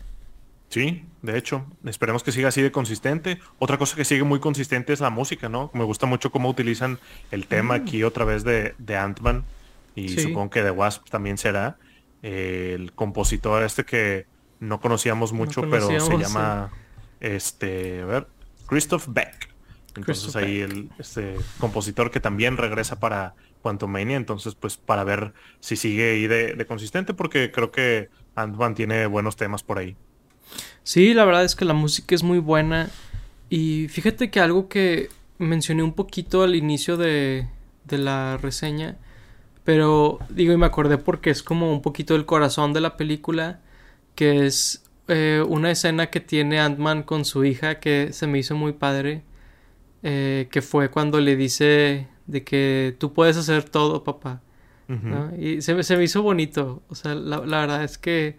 Sí, 0.69 1.03
de 1.21 1.37
hecho, 1.37 1.65
esperemos 1.83 2.23
que 2.23 2.31
siga 2.31 2.47
así 2.47 2.61
de 2.61 2.71
consistente. 2.71 3.39
Otra 3.59 3.77
cosa 3.77 3.97
que 3.97 4.05
sigue 4.05 4.23
muy 4.23 4.39
consistente 4.39 4.93
es 4.93 5.01
la 5.01 5.09
música, 5.09 5.49
¿no? 5.49 5.69
Me 5.73 5.83
gusta 5.83 6.05
mucho 6.05 6.31
cómo 6.31 6.47
utilizan 6.47 6.97
el 7.31 7.47
tema 7.47 7.77
mm. 7.77 7.81
aquí 7.81 8.03
otra 8.03 8.23
vez 8.23 8.45
de, 8.45 8.73
de 8.77 8.95
Ant-Man 8.95 9.43
y 9.95 10.09
supongo 10.09 10.49
que 10.49 10.63
de 10.63 10.71
Wasp 10.71 11.09
también 11.09 11.37
será. 11.37 11.77
el 12.21 12.93
compositor 12.93 13.63
este 13.63 13.83
que 13.83 14.25
no 14.59 14.79
conocíamos 14.79 15.33
mucho, 15.33 15.69
pero 15.69 15.87
se 15.99 16.17
llama, 16.17 16.71
este, 17.19 18.01
a 18.01 18.05
ver, 18.05 18.27
Christoph 18.67 19.07
Beck. 19.09 19.50
Entonces 19.95 20.35
ahí 20.35 20.59
el 20.59 20.89
este 20.97 21.35
compositor 21.59 22.11
que 22.11 22.19
también 22.19 22.57
regresa 22.57 22.99
para 22.99 23.35
Quantumania, 23.61 24.15
entonces 24.17 24.55
pues 24.55 24.77
para 24.77 25.03
ver 25.03 25.33
si 25.59 25.75
sigue 25.75 26.11
ahí 26.11 26.27
de, 26.27 26.53
de 26.55 26.65
consistente, 26.65 27.13
porque 27.13 27.51
creo 27.51 27.71
que 27.71 28.09
Ant-Man 28.35 28.75
tiene 28.75 29.05
buenos 29.05 29.35
temas 29.35 29.63
por 29.63 29.79
ahí. 29.79 29.95
Sí, 30.83 31.13
la 31.13 31.25
verdad 31.25 31.43
es 31.43 31.55
que 31.55 31.65
la 31.65 31.73
música 31.73 32.15
es 32.15 32.23
muy 32.23 32.39
buena. 32.39 32.89
Y 33.49 33.87
fíjate 33.89 34.31
que 34.31 34.39
algo 34.39 34.69
que 34.69 35.09
mencioné 35.37 35.83
un 35.83 35.93
poquito 35.93 36.43
al 36.43 36.55
inicio 36.55 36.97
de, 36.97 37.47
de 37.85 37.97
la 37.97 38.37
reseña, 38.37 38.97
pero 39.63 40.19
digo 40.29 40.53
y 40.53 40.57
me 40.57 40.65
acordé 40.65 40.97
porque 40.97 41.29
es 41.29 41.43
como 41.43 41.71
un 41.71 41.81
poquito 41.81 42.15
el 42.15 42.25
corazón 42.25 42.73
de 42.73 42.81
la 42.81 42.97
película, 42.97 43.59
que 44.15 44.45
es 44.45 44.83
eh, 45.07 45.43
una 45.47 45.71
escena 45.71 46.07
que 46.09 46.19
tiene 46.19 46.59
Ant-Man 46.59 47.03
con 47.03 47.25
su 47.25 47.43
hija 47.45 47.79
que 47.79 48.13
se 48.13 48.27
me 48.27 48.39
hizo 48.39 48.55
muy 48.55 48.73
padre, 48.73 49.23
eh, 50.03 50.47
que 50.51 50.61
fue 50.61 50.89
cuando 50.89 51.19
le 51.19 51.35
dice 51.35 52.07
de 52.27 52.43
que 52.43 52.95
tú 52.99 53.13
puedes 53.13 53.37
hacer 53.37 53.63
todo, 53.63 54.03
papá. 54.03 54.41
Y 55.39 55.61
se, 55.61 55.81
se, 55.83 55.95
me 55.95 56.03
hizo 56.03 56.21
bonito, 56.21 56.83
o 56.89 56.95
sea, 56.95 57.15
la 57.15 57.39
verdad 57.39 57.81
es 57.85 57.97
que 57.97 58.37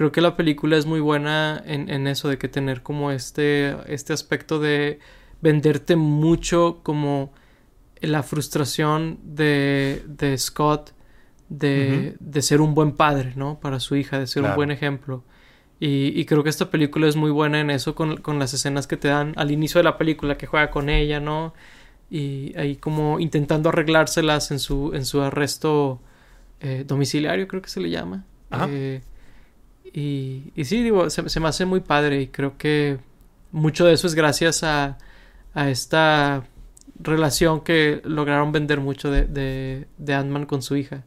creo 0.00 0.12
que 0.12 0.22
la 0.22 0.34
película 0.36 0.78
es 0.78 0.86
muy 0.86 1.00
buena 1.00 1.62
en, 1.66 1.90
en, 1.90 2.06
eso 2.06 2.28
de 2.28 2.38
que 2.38 2.48
tener 2.48 2.82
como 2.82 3.10
este, 3.10 3.76
este 3.92 4.14
aspecto 4.14 4.58
de 4.58 4.98
venderte 5.42 5.94
mucho 5.96 6.80
como 6.82 7.34
la 8.00 8.22
frustración 8.22 9.18
de, 9.22 10.02
de 10.06 10.38
Scott 10.38 10.92
de, 11.50 12.16
de, 12.18 12.40
ser 12.40 12.62
un 12.62 12.74
buen 12.74 12.92
padre, 12.92 13.34
¿no? 13.36 13.60
Para 13.60 13.78
su 13.78 13.94
hija, 13.94 14.18
de 14.18 14.26
ser 14.26 14.44
un 14.44 14.54
buen 14.54 14.70
ejemplo. 14.70 15.22
Y, 15.80 16.12
y, 16.14 16.26
creo 16.26 16.44
que 16.44 16.50
esta 16.50 16.70
película 16.70 17.08
es 17.08 17.16
muy 17.16 17.30
buena 17.30 17.58
en 17.58 17.70
eso, 17.70 17.94
con, 17.94 18.18
con, 18.18 18.38
las 18.38 18.52
escenas 18.52 18.86
que 18.86 18.98
te 18.98 19.08
dan 19.08 19.32
al 19.36 19.50
inicio 19.50 19.78
de 19.78 19.84
la 19.84 19.96
película, 19.96 20.36
que 20.36 20.46
juega 20.46 20.70
con 20.70 20.90
ella, 20.90 21.20
¿no? 21.20 21.54
Y 22.10 22.54
ahí 22.58 22.76
como 22.76 23.18
intentando 23.18 23.70
arreglárselas 23.70 24.50
en 24.50 24.58
su, 24.58 24.92
en 24.94 25.06
su 25.06 25.22
arresto 25.22 26.00
eh, 26.60 26.84
domiciliario, 26.86 27.48
creo 27.48 27.62
que 27.62 27.70
se 27.70 27.80
le 27.80 27.88
llama. 27.88 28.24
Eh, 28.68 29.00
y, 29.94 30.52
y 30.54 30.64
sí, 30.66 30.82
digo, 30.82 31.08
se, 31.08 31.40
me 31.40 31.48
hace 31.48 31.64
muy 31.64 31.80
padre 31.80 32.20
y 32.20 32.26
creo 32.26 32.58
que 32.58 32.98
mucho 33.50 33.86
de 33.86 33.94
eso 33.94 34.06
es 34.06 34.14
gracias 34.14 34.62
a, 34.62 34.98
a 35.54 35.70
esta 35.70 36.44
relación 36.98 37.62
que 37.62 38.02
lograron 38.04 38.52
vender 38.52 38.80
mucho 38.80 39.10
de, 39.10 39.24
de, 39.24 39.86
de 39.96 40.14
Ant-Man 40.14 40.44
con 40.44 40.60
su 40.60 40.76
hija. 40.76 41.04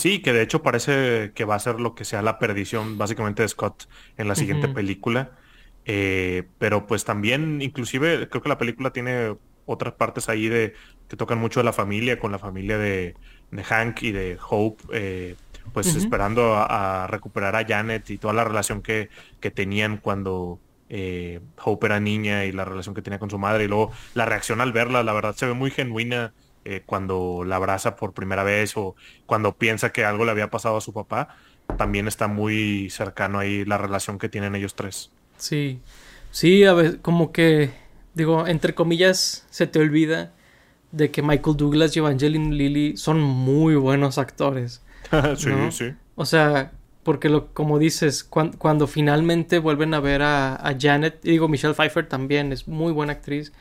Sí, 0.00 0.22
que 0.22 0.32
de 0.32 0.40
hecho 0.40 0.62
parece 0.62 1.32
que 1.34 1.44
va 1.44 1.56
a 1.56 1.58
ser 1.58 1.78
lo 1.78 1.94
que 1.94 2.06
sea 2.06 2.22
la 2.22 2.38
perdición 2.38 2.96
básicamente 2.96 3.42
de 3.42 3.48
Scott 3.48 3.86
en 4.16 4.28
la 4.28 4.34
siguiente 4.34 4.66
película. 4.68 5.32
Eh, 5.84 6.44
pero 6.58 6.86
pues 6.86 7.04
también, 7.04 7.60
inclusive, 7.60 8.26
creo 8.30 8.42
que 8.42 8.48
la 8.48 8.56
película 8.56 8.94
tiene 8.94 9.36
otras 9.66 9.92
partes 9.92 10.30
ahí 10.30 10.48
de 10.48 10.72
que 11.06 11.18
tocan 11.18 11.38
mucho 11.38 11.60
de 11.60 11.64
la 11.64 11.74
familia, 11.74 12.18
con 12.18 12.32
la 12.32 12.38
familia 12.38 12.78
de, 12.78 13.14
de 13.50 13.62
Hank 13.62 14.02
y 14.02 14.12
de 14.12 14.38
Hope. 14.48 14.84
Eh, 14.90 15.36
pues 15.74 15.94
esperando 15.94 16.54
a, 16.56 17.06
recuperar 17.06 17.54
a 17.54 17.66
Janet 17.66 18.08
y 18.08 18.16
toda 18.16 18.32
la 18.32 18.44
relación 18.44 18.80
que, 18.80 19.10
que 19.38 19.50
tenían 19.50 19.98
cuando 19.98 20.58
eh, 20.88 21.40
Hope 21.62 21.86
era 21.86 22.00
niña 22.00 22.46
y 22.46 22.52
la 22.52 22.64
relación 22.64 22.94
que 22.94 23.02
tenía 23.02 23.18
con 23.18 23.28
su 23.28 23.38
madre 23.38 23.64
y 23.64 23.68
luego 23.68 23.92
la 24.14 24.24
reacción 24.24 24.62
al 24.62 24.72
verla, 24.72 25.02
la 25.02 25.12
verdad 25.12 25.36
se 25.36 25.44
ve 25.44 25.52
muy 25.52 25.70
genuina 25.70 26.32
eh, 26.64 26.82
cuando 26.84 27.44
la 27.46 27.56
abraza 27.56 27.96
por 27.96 28.12
primera 28.12 28.42
vez 28.42 28.76
o 28.76 28.94
cuando 29.26 29.56
piensa 29.56 29.92
que 29.92 30.04
algo 30.04 30.24
le 30.24 30.30
había 30.30 30.50
pasado 30.50 30.76
a 30.76 30.80
su 30.80 30.92
papá, 30.92 31.36
también 31.76 32.08
está 32.08 32.28
muy 32.28 32.90
cercano 32.90 33.38
ahí 33.38 33.64
la 33.64 33.78
relación 33.78 34.18
que 34.18 34.28
tienen 34.28 34.54
ellos 34.54 34.74
tres. 34.74 35.10
Sí, 35.38 35.80
sí, 36.30 36.64
a 36.64 36.72
ver, 36.72 37.00
como 37.00 37.32
que, 37.32 37.70
digo, 38.14 38.46
entre 38.46 38.74
comillas, 38.74 39.46
se 39.50 39.66
te 39.66 39.78
olvida 39.78 40.32
de 40.92 41.10
que 41.10 41.22
Michael 41.22 41.56
Douglas 41.56 41.96
y 41.96 42.00
Evangeline 42.00 42.54
Lilly 42.54 42.96
son 42.96 43.20
muy 43.20 43.74
buenos 43.76 44.18
actores. 44.18 44.82
sí, 45.36 45.50
sí. 45.70 45.94
O 46.16 46.26
sea, 46.26 46.72
porque 47.02 47.28
lo, 47.28 47.52
como 47.54 47.78
dices, 47.78 48.24
cuando 48.24 48.86
finalmente 48.86 49.58
vuelven 49.58 49.94
a 49.94 50.00
ver 50.00 50.22
a, 50.22 50.76
Janet, 50.78 51.20
digo, 51.22 51.48
Michelle 51.48 51.74
Pfeiffer 51.74 52.06
también 52.08 52.52
es 52.52 52.68
muy 52.68 52.92
buena 52.92 53.14
actriz. 53.14 53.52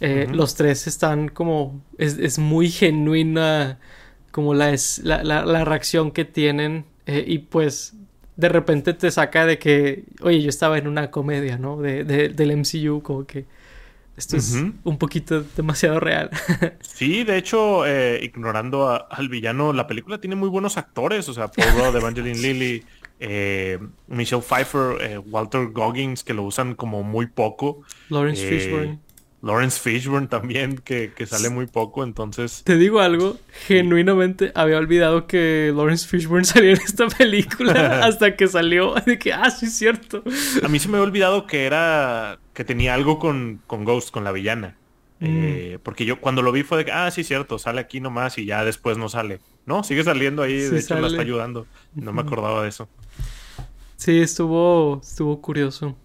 Eh, 0.00 0.28
los 0.30 0.54
tres 0.54 0.86
están 0.86 1.28
como. 1.28 1.82
Es, 1.98 2.38
muy 2.38 2.70
genuina 2.70 3.78
como 4.30 4.54
la, 4.54 4.70
es, 4.70 5.00
la, 5.04 5.22
la, 5.22 5.64
reacción 5.64 6.10
que 6.10 6.24
tienen. 6.24 6.84
Eh, 7.06 7.24
y 7.26 7.38
pues 7.38 7.94
de 8.36 8.48
repente 8.48 8.92
te 8.92 9.10
saca 9.10 9.46
de 9.46 9.58
que, 9.58 10.04
oye, 10.20 10.42
yo 10.42 10.48
estaba 10.48 10.76
en 10.76 10.86
una 10.88 11.10
comedia, 11.10 11.56
¿no? 11.56 11.80
De, 11.80 12.04
de, 12.04 12.28
del 12.28 12.56
MCU, 12.56 13.02
como 13.02 13.26
que 13.26 13.46
esto 14.16 14.38
es 14.38 14.54
un 14.84 14.96
poquito 14.98 15.42
demasiado 15.56 16.00
real. 16.00 16.30
sí, 16.80 17.22
de 17.22 17.36
hecho, 17.36 17.86
eh, 17.86 18.20
ignorando 18.22 19.06
al 19.10 19.28
villano, 19.28 19.74
la 19.74 19.86
película 19.86 20.18
tiene 20.18 20.36
muy 20.36 20.48
buenos 20.48 20.78
actores. 20.78 21.28
O 21.28 21.34
sea, 21.34 21.48
Paul 21.48 21.72
Rudd, 21.72 21.96
Evangeline 21.96 22.38
Lilly, 22.42 22.84
eh, 23.20 23.78
Michelle 24.08 24.40
Pfeiffer, 24.40 25.02
eh, 25.02 25.18
Walter 25.18 25.66
Goggins, 25.66 26.24
que 26.24 26.32
lo 26.32 26.44
usan 26.44 26.74
como 26.74 27.02
muy 27.02 27.26
poco. 27.26 27.82
Lawrence 28.08 28.48
Fishburne. 28.48 28.98
Lawrence 29.42 29.78
Fishburne 29.80 30.26
también, 30.26 30.78
que, 30.78 31.12
sale 31.26 31.50
muy 31.50 31.66
poco, 31.66 32.02
entonces... 32.02 32.62
Te 32.64 32.76
digo 32.76 33.00
algo, 33.00 33.38
genuinamente 33.66 34.50
había 34.54 34.78
olvidado 34.78 35.26
que 35.26 35.72
Lawrence 35.74 36.08
Fishburne 36.08 36.44
salía 36.46 36.72
en 36.72 36.80
esta 36.80 37.06
película 37.08 38.00
hasta 38.04 38.36
que 38.36 38.48
salió, 38.48 38.94
de 38.94 39.18
que, 39.18 39.32
ah, 39.32 39.50
sí 39.50 39.66
es 39.66 39.76
cierto. 39.76 40.24
A 40.62 40.68
mí 40.68 40.78
se 40.78 40.88
me 40.88 40.96
había 40.96 41.06
olvidado 41.06 41.46
que 41.46 41.64
era, 41.64 42.38
que 42.54 42.64
tenía 42.64 42.94
algo 42.94 43.18
con, 43.18 43.60
con 43.66 43.84
Ghost, 43.84 44.10
con 44.10 44.24
la 44.24 44.32
villana. 44.32 44.76
Mm. 45.20 45.24
Eh, 45.28 45.78
porque 45.82 46.04
yo 46.04 46.20
cuando 46.20 46.42
lo 46.42 46.52
vi 46.52 46.62
fue 46.62 46.78
de 46.78 46.84
que, 46.84 46.92
ah, 46.92 47.10
sí 47.10 47.22
es 47.22 47.28
cierto, 47.28 47.58
sale 47.58 47.80
aquí 47.80 48.00
nomás 48.00 48.38
y 48.38 48.46
ya 48.46 48.64
después 48.64 48.98
no 48.98 49.08
sale. 49.08 49.40
No, 49.64 49.82
sigue 49.82 50.04
saliendo 50.04 50.42
ahí, 50.42 50.58
de 50.58 50.78
hecho 50.78 50.98
la 50.98 51.08
está 51.08 51.22
ayudando. 51.22 51.66
No 51.94 52.12
me 52.12 52.22
acordaba 52.22 52.62
de 52.62 52.68
eso. 52.68 52.88
Sí, 53.96 54.20
estuvo, 54.20 55.00
estuvo 55.02 55.40
curioso. 55.40 55.96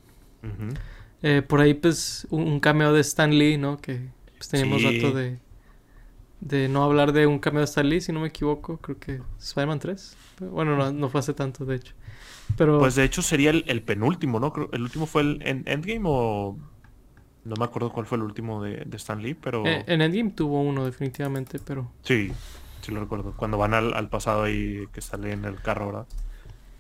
Eh, 1.24 1.42
por 1.42 1.62
ahí, 1.62 1.74
pues, 1.74 2.28
un, 2.30 2.60
cameo 2.60 2.94
de 2.94 3.02
Stan 3.02 3.30
Lee, 3.30 3.58
¿no? 3.58 3.78
Que 3.78 4.10
pues, 4.38 4.50
teníamos 4.50 4.84
rato 4.84 5.12
de, 5.12 5.38
de 6.40 6.68
no 6.68 6.84
hablar 6.84 7.14
de 7.14 7.28
un 7.28 7.40
cameo 7.40 7.60
de 7.60 7.66
Stan 7.66 7.88
Lee, 7.88 8.02
si 8.02 8.12
no 8.12 8.22
me 8.22 8.28
equivoco. 8.28 8.78
Creo 8.78 9.00
que 9.00 9.22
Spider-Man 9.40 9.80
3. 9.80 10.18
Bueno, 10.52 10.76
no, 10.76 10.92
no, 10.92 11.10
fue 11.10 11.20
hace 11.20 11.34
tanto, 11.34 11.66
de 11.66 11.76
hecho. 11.76 11.94
Pero... 12.58 12.80
Pues 12.80 12.96
de 12.96 13.04
hecho 13.04 13.22
sería 13.22 13.52
el, 13.52 13.82
penúltimo, 13.84 14.40
¿no? 14.40 14.52
¿El 14.72 14.82
último 14.82 15.06
fue 15.06 15.22
el 15.22 15.42
en 15.44 15.64
Endgame 15.68 16.02
o...? 16.06 16.58
No 17.44 17.56
me 17.58 17.66
acuerdo 17.66 17.92
cuál 17.92 18.06
fue 18.06 18.20
el 18.20 18.24
último 18.24 18.62
de, 18.62 18.84
de 18.86 18.98
Stan 18.98 19.22
Lee, 19.22 19.34
pero... 19.34 19.66
Eh, 19.66 19.84
en 19.88 20.02
Endgame 20.02 20.32
tuvo 20.32 20.62
uno, 20.62 20.86
definitivamente, 20.86 21.60
pero... 21.60 21.92
Sí, 22.04 22.32
sí 22.82 22.92
lo 22.92 23.00
recuerdo. 23.00 23.34
Cuando 23.36 23.58
van 23.58 23.74
al, 23.74 23.94
al 23.96 24.10
pasado 24.10 24.48
y 24.48 24.88
que 24.94 25.02
sale 25.02 25.32
en 25.32 25.46
el 25.46 25.60
carro, 25.60 25.88
¿verdad? 25.88 26.08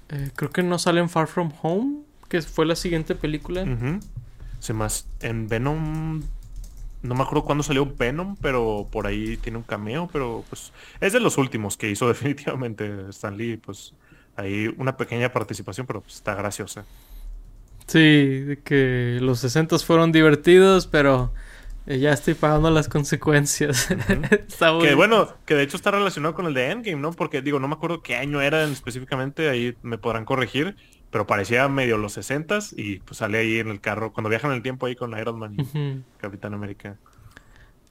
Eh, 0.09 0.29
creo 0.35 0.51
que 0.51 0.61
no 0.61 0.77
sale 0.77 0.99
en 0.99 1.09
Far 1.09 1.27
From 1.27 1.51
Home, 1.61 2.03
que 2.27 2.41
fue 2.41 2.65
la 2.65 2.75
siguiente 2.75 3.15
película. 3.15 3.65
Se 4.61 4.71
más 4.71 5.09
en 5.19 5.49
Venom 5.49 6.21
no 7.03 7.15
me 7.15 7.23
acuerdo 7.23 7.43
cuándo 7.43 7.63
salió 7.63 7.85
Venom, 7.85 8.35
pero 8.41 8.87
por 8.91 9.07
ahí 9.07 9.37
tiene 9.37 9.57
un 9.57 9.63
cameo, 9.63 10.09
pero 10.11 10.43
pues 10.49 10.71
es 10.99 11.13
de 11.13 11.19
los 11.19 11.37
últimos 11.37 11.77
que 11.77 11.89
hizo 11.89 12.07
definitivamente 12.07 13.09
Stan 13.09 13.35
Lee, 13.37 13.57
pues 13.57 13.93
ahí 14.35 14.73
una 14.77 14.97
pequeña 14.97 15.31
participación, 15.31 15.87
pero 15.87 16.01
pues, 16.01 16.15
está 16.15 16.35
graciosa. 16.35 16.85
Sí, 17.87 18.57
que 18.63 19.17
los 19.21 19.39
60 19.39 19.79
fueron 19.79 20.11
divertidos, 20.11 20.87
pero 20.87 21.33
eh, 21.87 21.99
ya 21.99 22.13
estoy 22.13 22.35
pagando 22.35 22.69
las 22.69 22.87
consecuencias. 22.87 23.89
que 24.81 24.93
bueno, 24.93 25.27
que 25.45 25.55
de 25.55 25.63
hecho 25.63 25.75
está 25.75 25.91
relacionado 25.91 26.35
con 26.35 26.45
el 26.45 26.53
de 26.53 26.69
Endgame, 26.69 27.01
¿no? 27.01 27.11
Porque 27.11 27.41
digo, 27.41 27.59
no 27.59 27.67
me 27.67 27.73
acuerdo 27.73 28.01
qué 28.01 28.15
año 28.15 28.39
era 28.39 28.63
específicamente, 28.63 29.49
ahí 29.49 29.75
me 29.81 29.97
podrán 29.97 30.23
corregir, 30.23 30.77
pero 31.11 31.27
parecía 31.27 31.67
medio 31.67 31.97
los 31.97 32.13
60 32.13 32.59
y 32.77 32.99
pues 32.99 33.17
sale 33.17 33.37
ahí 33.37 33.59
en 33.59 33.67
el 33.67 33.81
carro, 33.81 34.13
cuando 34.13 34.29
viajan 34.29 34.53
el 34.53 34.61
tiempo 34.63 34.85
ahí 34.85 34.95
con 34.95 35.17
Iron 35.17 35.37
Man 35.37 35.55
y 35.57 36.01
Capitán 36.19 36.53
América. 36.53 36.97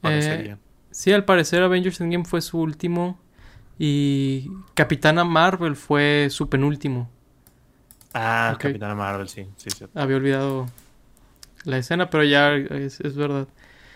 Eh, 0.03 0.57
sí, 0.91 1.13
al 1.13 1.27
parecer 1.27 1.63
Avengers 1.63 2.01
Endgame 2.01 2.25
fue 2.25 2.41
su 2.41 2.59
último 2.59 3.21
y 3.79 4.51
Capitana 4.75 5.25
Marvel 5.25 5.77
fue 5.77 6.29
su 6.31 6.49
penúltimo. 6.49 7.11
Ah, 8.15 8.57
Capitana 8.59 8.95
Marvel, 8.95 9.29
sí, 9.29 9.47
sí, 9.57 9.69
Había 9.95 10.17
olvidado 10.17 10.67
la 11.65 11.79
escena, 11.79 12.09
pero 12.09 12.25
ya 12.25 12.55
es, 12.55 13.15
verdad. 13.15 13.47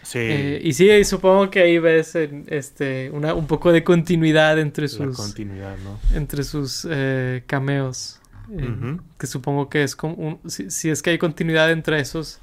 Sí. 0.03 0.19
Eh, 0.21 0.61
y 0.63 0.75
sí, 0.75 1.03
supongo 1.05 1.51
que 1.51 1.61
ahí 1.61 1.79
ves 1.79 2.15
este 2.15 3.11
una, 3.11 3.33
un 3.33 3.47
poco 3.47 3.73
de 3.73 3.83
continuidad 3.83 4.59
entre 4.59 4.89
sus. 4.89 5.17
continuidad, 5.17 5.77
¿no? 5.79 5.99
Entre 6.15 6.45
sus 6.45 6.87
eh, 6.91 7.43
cameos. 7.47 8.21
Eh, 8.51 8.97
que 9.19 9.27
supongo 9.27 9.69
que 9.69 9.83
es 9.83 9.97
como 9.97 10.15
un, 10.15 10.51
si, 10.51 10.71
si 10.71 10.91
es 10.91 11.03
que 11.03 11.11
hay 11.11 11.19
continuidad 11.19 11.71
entre 11.71 12.01
esos, 12.01 12.41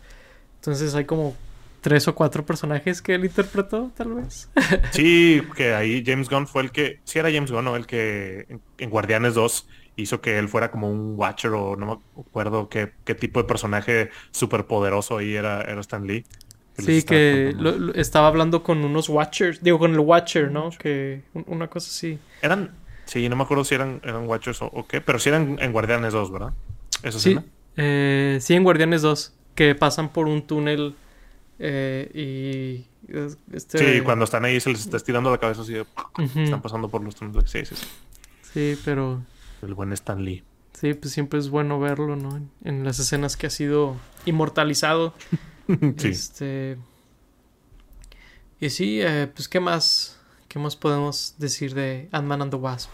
entonces 0.56 0.94
hay 0.96 1.06
como 1.06 1.36
tres 1.82 2.08
o 2.08 2.14
cuatro 2.16 2.46
personajes 2.46 3.02
que 3.02 3.16
él 3.16 3.26
interpretó, 3.26 3.92
tal 3.96 4.14
vez. 4.16 4.50
Sí, 4.92 5.42
que 5.56 5.74
ahí 5.74 6.04
James 6.06 6.30
Gunn 6.30 6.48
fue 6.48 6.62
el 6.64 6.72
que, 6.72 7.00
sí 7.04 7.20
era 7.20 7.32
James 7.32 7.52
Gunn, 7.52 7.66
¿no? 7.66 7.76
El 7.76 7.88
que 7.88 8.46
en, 8.50 8.62
en 8.78 8.90
Guardianes 8.90 9.34
2 9.36 9.68
hizo 9.96 10.22
que 10.22 10.38
él 10.40 10.48
fuera 10.48 10.72
como 10.72 10.90
un 10.92 11.16
Watcher 11.18 11.52
o 11.54 11.76
no 11.76 11.86
me 11.86 12.22
acuerdo 12.22 12.70
qué, 12.70 12.92
qué 13.04 13.14
tipo 13.16 13.42
de 13.42 13.48
personaje 13.48 14.10
súper 14.32 14.66
poderoso 14.66 15.18
ahí 15.18 15.36
era, 15.36 15.62
era 15.64 15.82
Stan 15.82 16.06
Lee. 16.06 16.26
Sí, 16.78 17.04
que 17.04 17.54
contando. 17.54 17.72
lo- 17.72 17.86
lo- 17.88 17.94
estaba 17.96 18.28
hablando 18.28 18.64
con 18.64 18.84
unos 18.86 19.10
Watchers, 19.10 19.62
digo, 19.62 19.78
con 19.78 19.92
el 19.92 20.00
Watcher, 20.00 20.50
¿no? 20.52 20.70
Que 20.72 21.22
un- 21.34 21.44
una 21.48 21.68
cosa 21.68 21.90
así. 21.90 22.18
Eran, 22.42 22.72
sí, 23.12 23.28
no 23.30 23.36
me 23.36 23.44
acuerdo 23.44 23.64
si 23.64 23.76
eran, 23.76 24.00
eran 24.04 24.28
Watchers 24.28 24.62
o, 24.62 24.68
o 24.68 24.88
qué, 24.88 25.02
pero 25.02 25.20
sí 25.20 25.30
eran 25.30 25.58
en 25.60 25.72
Guardianes 25.74 26.14
2, 26.14 26.32
¿verdad? 26.32 26.54
Esa 27.04 27.20
Sí, 27.20 27.30
escena. 27.32 27.44
eh, 27.78 28.38
sí, 28.42 28.54
en 28.54 28.64
Guardianes 28.64 29.02
2, 29.02 29.34
que 29.56 29.76
pasan 29.76 30.10
por 30.10 30.28
un 30.28 30.42
túnel 30.48 30.96
eh, 31.60 32.10
y... 32.14 32.86
es- 33.16 33.38
Este, 33.52 33.78
Sí, 33.98 34.02
cuando 34.02 34.26
están 34.26 34.46
ahí 34.46 34.60
se 34.60 34.70
les 34.72 34.80
está 34.82 34.98
estirando 34.98 35.30
la 35.30 35.38
cabeza 35.40 35.62
así 35.62 35.74
de, 35.74 35.86
están 36.44 36.62
pasando 36.62 36.88
por 36.90 37.04
los 37.04 37.16
túneles. 37.16 37.50
Sí, 37.52 37.66
sí, 37.66 37.76
sí. 37.76 37.88
Sí, 38.54 38.82
pero 38.86 39.22
El 39.62 39.74
buen 39.74 39.92
Stan 39.94 40.24
Lee. 40.24 40.44
sí, 40.74 40.94
pues 40.94 41.14
siempre 41.14 41.40
es 41.40 41.50
bueno 41.50 41.80
verlo, 41.80 42.16
¿no? 42.16 42.36
En, 42.38 42.50
en 42.64 42.84
las 42.84 43.00
escenas 43.00 43.38
que 43.38 43.48
ha 43.48 43.50
sido 43.52 43.96
inmortalizado. 44.26 45.14
sí. 45.98 46.08
Este... 46.10 46.78
Y 48.60 48.70
sí, 48.70 49.00
eh, 49.02 49.28
pues 49.34 49.48
¿qué 49.48 49.60
más? 49.60 50.11
¿Qué 50.52 50.60
más 50.60 50.76
podemos 50.76 51.36
decir 51.38 51.74
de 51.74 52.10
Ant-Man 52.12 52.42
and 52.42 52.52
the 52.52 52.58
Wasp? 52.58 52.90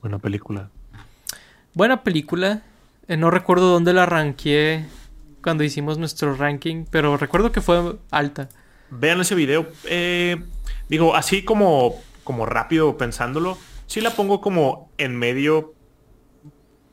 Buena 0.00 0.20
película. 0.20 0.70
Buena 1.74 2.04
película. 2.04 2.62
Eh, 3.08 3.16
no 3.16 3.32
recuerdo 3.32 3.70
dónde 3.70 3.92
la 3.92 4.06
ranqué 4.06 4.84
cuando 5.42 5.64
hicimos 5.64 5.98
nuestro 5.98 6.36
ranking, 6.36 6.84
pero 6.88 7.16
recuerdo 7.16 7.50
que 7.50 7.60
fue 7.60 7.96
alta. 8.12 8.50
Vean 8.90 9.20
ese 9.20 9.34
video. 9.34 9.66
Eh, 9.86 10.40
digo, 10.88 11.16
así 11.16 11.44
como, 11.44 11.96
como 12.22 12.46
rápido 12.46 12.96
pensándolo, 12.96 13.58
sí 13.88 14.00
la 14.00 14.12
pongo 14.12 14.40
como 14.40 14.92
en 14.96 15.16
medio, 15.16 15.74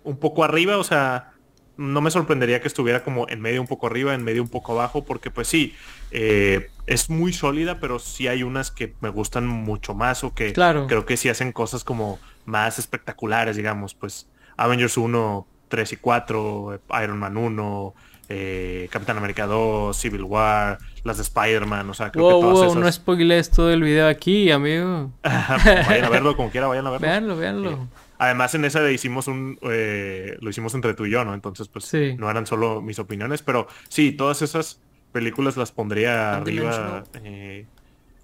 un 0.03 0.17
poco 0.17 0.43
arriba, 0.43 0.79
o 0.79 0.83
sea, 0.83 1.33
no 1.77 2.01
me 2.01 2.11
sorprendería 2.11 2.61
que 2.61 2.67
estuviera 2.67 3.03
como 3.03 3.27
en 3.29 3.41
medio 3.41 3.61
un 3.61 3.67
poco 3.67 3.87
arriba, 3.87 4.13
en 4.13 4.23
medio 4.23 4.41
un 4.41 4.49
poco 4.49 4.71
abajo, 4.73 5.03
porque 5.03 5.29
pues 5.31 5.47
sí, 5.47 5.73
eh, 6.11 6.69
es 6.87 7.09
muy 7.09 7.33
sólida, 7.33 7.79
pero 7.79 7.99
sí 7.99 8.27
hay 8.27 8.43
unas 8.43 8.71
que 8.71 8.93
me 9.01 9.09
gustan 9.09 9.47
mucho 9.47 9.93
más 9.93 10.23
o 10.23 10.33
que 10.33 10.53
Claro. 10.53 10.87
creo 10.87 11.05
que 11.05 11.17
sí 11.17 11.29
hacen 11.29 11.51
cosas 11.51 11.83
como 11.83 12.19
más 12.45 12.79
espectaculares, 12.79 13.55
digamos, 13.57 13.93
pues 13.95 14.27
Avengers 14.57 14.97
1, 14.97 15.47
3 15.67 15.91
y 15.93 15.97
4, 15.97 16.79
Iron 17.03 17.17
Man 17.19 17.35
1, 17.37 17.93
eh, 18.29 18.87
Capitán 18.91 19.17
América 19.17 19.45
2, 19.45 19.95
Civil 19.97 20.23
War, 20.23 20.77
las 21.03 21.17
de 21.17 21.23
Spider-Man, 21.23 21.89
o 21.89 21.93
sea, 21.93 22.11
creo 22.11 22.23
Wow, 22.25 22.39
que 22.39 22.41
todas 22.45 22.57
wow, 22.59 22.63
esas... 22.71 22.83
no 22.83 22.91
spoilees 22.91 23.51
todo 23.51 23.71
el 23.71 23.83
video 23.83 24.07
aquí, 24.07 24.49
amigo. 24.51 25.11
vayan 25.23 26.05
a 26.05 26.09
verlo 26.09 26.35
como 26.37 26.49
quiera, 26.49 26.67
vayan 26.67 26.87
a 26.87 26.91
verlo. 26.91 27.05
Véanlo, 27.07 27.37
véanlo. 27.37 27.87
Además 28.17 28.55
en 28.55 28.65
esa 28.65 28.81
de 28.81 28.93
hicimos 28.93 29.27
un 29.27 29.57
eh, 29.63 30.37
lo 30.41 30.49
hicimos 30.49 30.73
entre 30.75 30.93
tú 30.93 31.05
y 31.05 31.11
yo, 31.11 31.25
¿no? 31.25 31.33
Entonces 31.33 31.67
pues 31.67 31.85
Sí. 31.85 32.15
no 32.17 32.29
eran 32.29 32.45
solo 32.45 32.81
mis 32.81 32.99
opiniones, 32.99 33.41
pero 33.41 33.67
sí, 33.89 34.11
todas 34.11 34.41
esas 34.41 34.81
películas 35.11 35.57
las 35.57 35.71
pondría 35.71 36.37
arriba 36.37 37.03
eh, 37.23 37.65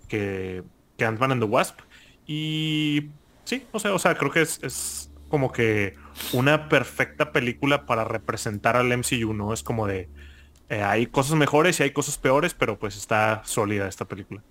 que, 0.07 0.63
que 0.97 1.05
Ant-Man 1.05 1.33
and 1.33 1.41
the 1.41 1.47
Wasp. 1.47 1.79
Y 2.27 3.09
sí, 3.43 3.65
o 3.71 3.79
sea, 3.79 3.93
o 3.93 3.99
sea, 3.99 4.15
creo 4.15 4.31
que 4.31 4.41
es, 4.41 4.61
es 4.63 5.11
como 5.29 5.51
que 5.51 5.95
una 6.33 6.69
perfecta 6.69 7.31
película 7.31 7.85
para 7.85 8.03
representar 8.03 8.75
al 8.77 8.91
MCU, 8.97 9.33
¿no? 9.33 9.53
Es 9.53 9.63
como 9.63 9.87
de 9.87 10.09
eh, 10.69 10.83
hay 10.83 11.07
cosas 11.07 11.35
mejores 11.35 11.79
y 11.79 11.83
hay 11.83 11.91
cosas 11.91 12.17
peores, 12.17 12.53
pero 12.53 12.79
pues 12.79 12.95
está 12.95 13.41
sólida 13.45 13.87
esta 13.87 14.05
película. 14.05 14.41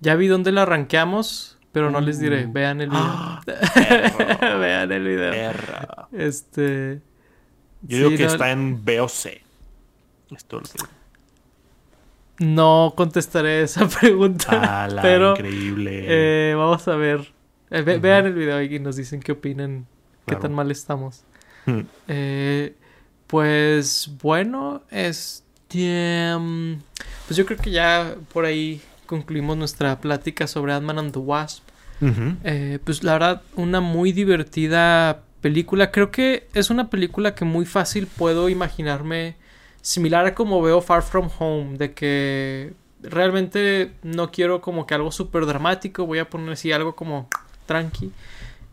Ya 0.00 0.14
vi 0.16 0.26
dónde 0.26 0.50
la 0.52 0.64
rankeamos, 0.64 1.58
pero 1.72 1.90
no 1.90 2.00
les 2.00 2.18
diré. 2.20 2.46
Uh. 2.46 2.52
Vean 2.52 2.80
el 2.80 2.90
video. 2.90 3.02
¡Ah! 3.04 3.40
Vean 4.58 4.92
el 4.92 5.04
video. 5.04 5.32
Este. 6.12 7.00
Yo 7.82 7.96
digo 7.98 8.10
sí, 8.10 8.16
que 8.18 8.24
no- 8.26 8.30
está 8.32 8.50
en 8.52 8.84
B 8.84 9.00
o 9.00 9.08
C. 9.08 9.42
Esto 10.30 10.56
lo 10.60 10.62
digo. 10.62 10.88
No 12.38 12.94
contestaré 12.96 13.62
esa 13.62 13.86
pregunta. 14.00 14.82
Ah, 14.84 14.88
la 14.88 15.02
pero 15.02 15.32
increíble. 15.32 16.04
eh, 16.06 16.54
vamos 16.56 16.86
a 16.88 16.96
ver. 16.96 17.32
Eh, 17.70 17.82
ve-. 17.82 17.98
Vean 17.98 18.26
el 18.26 18.34
video 18.34 18.60
y 18.62 18.78
nos 18.78 18.96
dicen 18.96 19.20
qué 19.20 19.32
opinan, 19.32 19.86
qué 20.26 20.32
Claro. 20.34 20.42
tan 20.42 20.52
mal 20.54 20.70
estamos. 20.70 21.24
Hmm. 21.66 21.80
Eh, 22.08 22.74
pues 23.26 24.10
bueno, 24.22 24.82
este. 24.90 26.34
mm, 26.38 26.74
Pues 27.26 27.36
yo 27.36 27.46
creo 27.46 27.58
que 27.58 27.70
ya 27.70 28.14
por 28.32 28.44
ahí 28.44 28.80
concluimos 29.12 29.58
nuestra 29.58 30.00
plática 30.00 30.46
sobre 30.46 30.72
Ant-Man 30.72 30.98
and 30.98 31.12
the 31.12 31.18
Wasp. 31.18 31.64
Eh, 32.44 32.78
pues 32.82 33.04
la 33.04 33.12
verdad, 33.12 33.42
una 33.56 33.82
muy 33.82 34.10
divertida 34.12 35.20
película. 35.42 35.90
Creo 35.90 36.10
que 36.10 36.48
es 36.54 36.70
una 36.70 36.88
película 36.88 37.34
que 37.34 37.44
muy 37.44 37.66
fácil 37.66 38.06
puedo 38.06 38.48
imaginarme 38.48 39.36
similar 39.82 40.24
a 40.24 40.34
como 40.34 40.62
veo 40.62 40.80
Far 40.80 41.02
From 41.02 41.28
Home, 41.38 41.76
de 41.76 41.92
que 41.92 42.72
realmente 43.02 43.92
no 44.02 44.30
quiero 44.30 44.62
como 44.62 44.86
que 44.86 44.94
algo 44.94 45.12
súper 45.12 45.44
dramático, 45.44 46.06
voy 46.06 46.18
a 46.18 46.30
poner 46.30 46.48
así 46.48 46.72
algo 46.72 46.96
como 46.96 47.28
tranqui. 47.66 48.12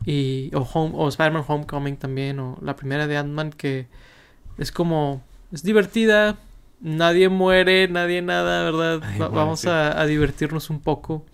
Y, 0.06 0.52
o, 0.56 0.62
Home, 0.62 0.94
o 0.96 1.10
Spider-Man 1.10 1.44
Homecoming 1.46 1.98
también, 1.98 2.40
o 2.40 2.58
la 2.62 2.78
primera 2.78 3.08
de 3.08 3.18
Ant-Man 3.18 3.52
que 3.52 3.88
es 4.58 4.72
como, 4.72 5.22
es 5.52 5.64
divertida, 5.64 6.38
nadie 6.82 7.30
muere, 7.30 7.88
nadie 7.88 8.22
nada, 8.22 8.64
¿verdad? 8.64 9.00
Nadie 9.00 9.20
Va- 9.20 9.30
muere, 9.30 9.36
vamos 9.36 9.60
sí. 9.62 9.70
a, 9.70 10.00
a 10.00 10.06
divertirnos 10.06 10.70
un 10.70 10.80
poco. 10.82 11.26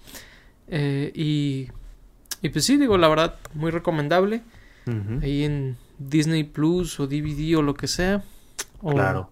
Eh, 0.67 1.11
y, 1.13 1.67
y 2.41 2.49
pues 2.49 2.65
sí, 2.65 2.77
digo, 2.77 2.97
la 2.97 3.07
verdad, 3.07 3.35
muy 3.53 3.71
recomendable. 3.71 4.41
Ahí 5.23 5.43
en 5.43 5.77
Disney 5.97 6.43
Plus 6.43 6.99
o 6.99 7.07
DVD 7.07 7.55
o 7.57 7.61
lo 7.63 7.73
que 7.73 7.87
sea. 7.87 8.23
O, 8.81 8.91
Claro. 8.93 9.31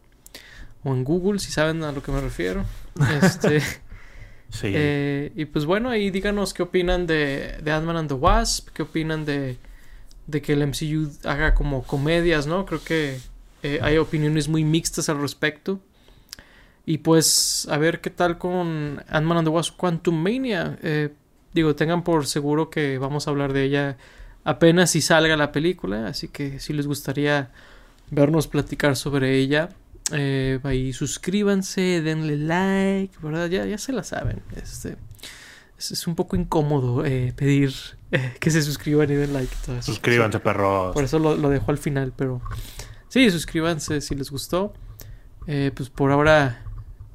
o 0.83 0.93
en 0.93 1.03
Google, 1.03 1.37
si 1.39 1.51
saben 1.51 1.83
a 1.83 1.91
lo 1.91 2.01
que 2.01 2.11
me 2.11 2.21
refiero. 2.21 2.63
Este, 3.21 3.59
Sí. 4.49 4.67
eh, 4.71 5.31
y 5.35 5.45
pues 5.45 5.65
bueno, 5.65 5.89
ahí 5.89 6.11
díganos 6.11 6.53
qué 6.53 6.61
opinan 6.61 7.07
de, 7.07 7.57
de 7.63 7.71
Ant-Man 7.71 7.97
and 7.97 8.07
the 8.07 8.13
Wasp, 8.13 8.69
qué 8.69 8.83
opinan 8.83 9.25
de, 9.25 9.57
de 10.27 10.41
que 10.43 10.53
el 10.53 10.61
MCU 10.67 11.09
haga 11.27 11.55
como 11.55 11.81
comedias, 11.83 12.45
¿no? 12.45 12.65
Creo 12.67 12.83
que 12.83 13.17
eh, 13.63 13.79
hay 13.81 13.97
opiniones 13.97 14.47
muy 14.49 14.63
mixtas 14.63 15.09
al 15.09 15.19
respecto. 15.21 15.79
Y 16.85 16.99
pues 16.99 17.67
a 17.71 17.77
ver 17.77 18.01
qué 18.01 18.09
tal 18.09 18.37
con 18.37 19.01
Ant-Man 19.07 19.37
and 19.37 19.47
the 19.47 19.51
Wasp 19.51 19.77
Quantum 19.77 20.21
Mania. 20.21 20.77
Eh, 20.83 21.13
digo, 21.53 21.75
tengan 21.75 22.03
por 22.03 22.27
seguro 22.27 22.69
que 22.69 22.97
vamos 22.97 23.27
a 23.27 23.31
hablar 23.31 23.53
de 23.53 23.63
ella 23.63 23.97
apenas 24.43 24.91
si 24.91 25.01
salga 25.01 25.37
la 25.37 25.51
película, 25.51 26.07
así 26.07 26.27
que 26.27 26.59
si 26.59 26.73
les 26.73 26.87
gustaría 26.87 27.51
vernos 28.11 28.47
platicar 28.47 28.95
sobre 28.95 29.37
ella, 29.37 29.69
eh, 30.11 30.59
ahí 30.63 30.91
suscríbanse, 30.93 32.01
denle 32.01 32.37
like, 32.37 33.15
¿verdad? 33.21 33.47
Ya, 33.47 33.65
ya 33.65 33.77
se 33.77 33.93
la 33.93 34.03
saben. 34.03 34.41
Este, 34.55 34.97
es, 35.77 35.91
es 35.91 36.07
un 36.07 36.15
poco 36.15 36.35
incómodo 36.35 37.05
eh, 37.05 37.33
pedir 37.35 37.73
eh, 38.11 38.33
que 38.39 38.51
se 38.51 38.61
suscriban 38.61 39.09
y 39.09 39.15
den 39.15 39.33
like. 39.33 39.53
y 39.53 39.65
todo 39.65 39.77
eso. 39.77 39.91
Suscríbanse, 39.93 40.39
perros. 40.39 40.93
Por 40.93 41.03
eso 41.05 41.19
lo, 41.19 41.35
lo 41.35 41.49
dejo 41.49 41.71
al 41.71 41.77
final, 41.77 42.13
pero 42.15 42.41
sí, 43.07 43.31
suscríbanse 43.31 44.01
si 44.01 44.15
les 44.15 44.29
gustó. 44.29 44.73
Eh, 45.47 45.71
pues 45.75 45.89
por 45.89 46.11
ahora 46.11 46.63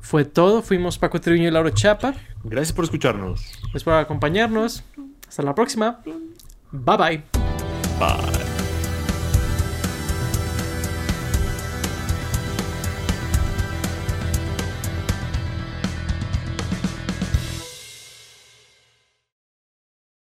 fue 0.00 0.24
todo. 0.24 0.62
Fuimos 0.62 0.98
Paco 0.98 1.20
Treviño 1.20 1.48
y 1.48 1.50
Laura 1.50 1.72
Chapa. 1.72 2.14
Gracias 2.44 2.72
por 2.72 2.84
escucharnos. 2.84 3.52
Gracias 3.62 3.84
por 3.84 3.94
acompañarnos. 3.94 4.84
Hasta 5.28 5.42
la 5.42 5.54
próxima. 5.54 6.00
Bye 6.72 6.96
bye. 6.96 7.22
Bye. 7.98 8.47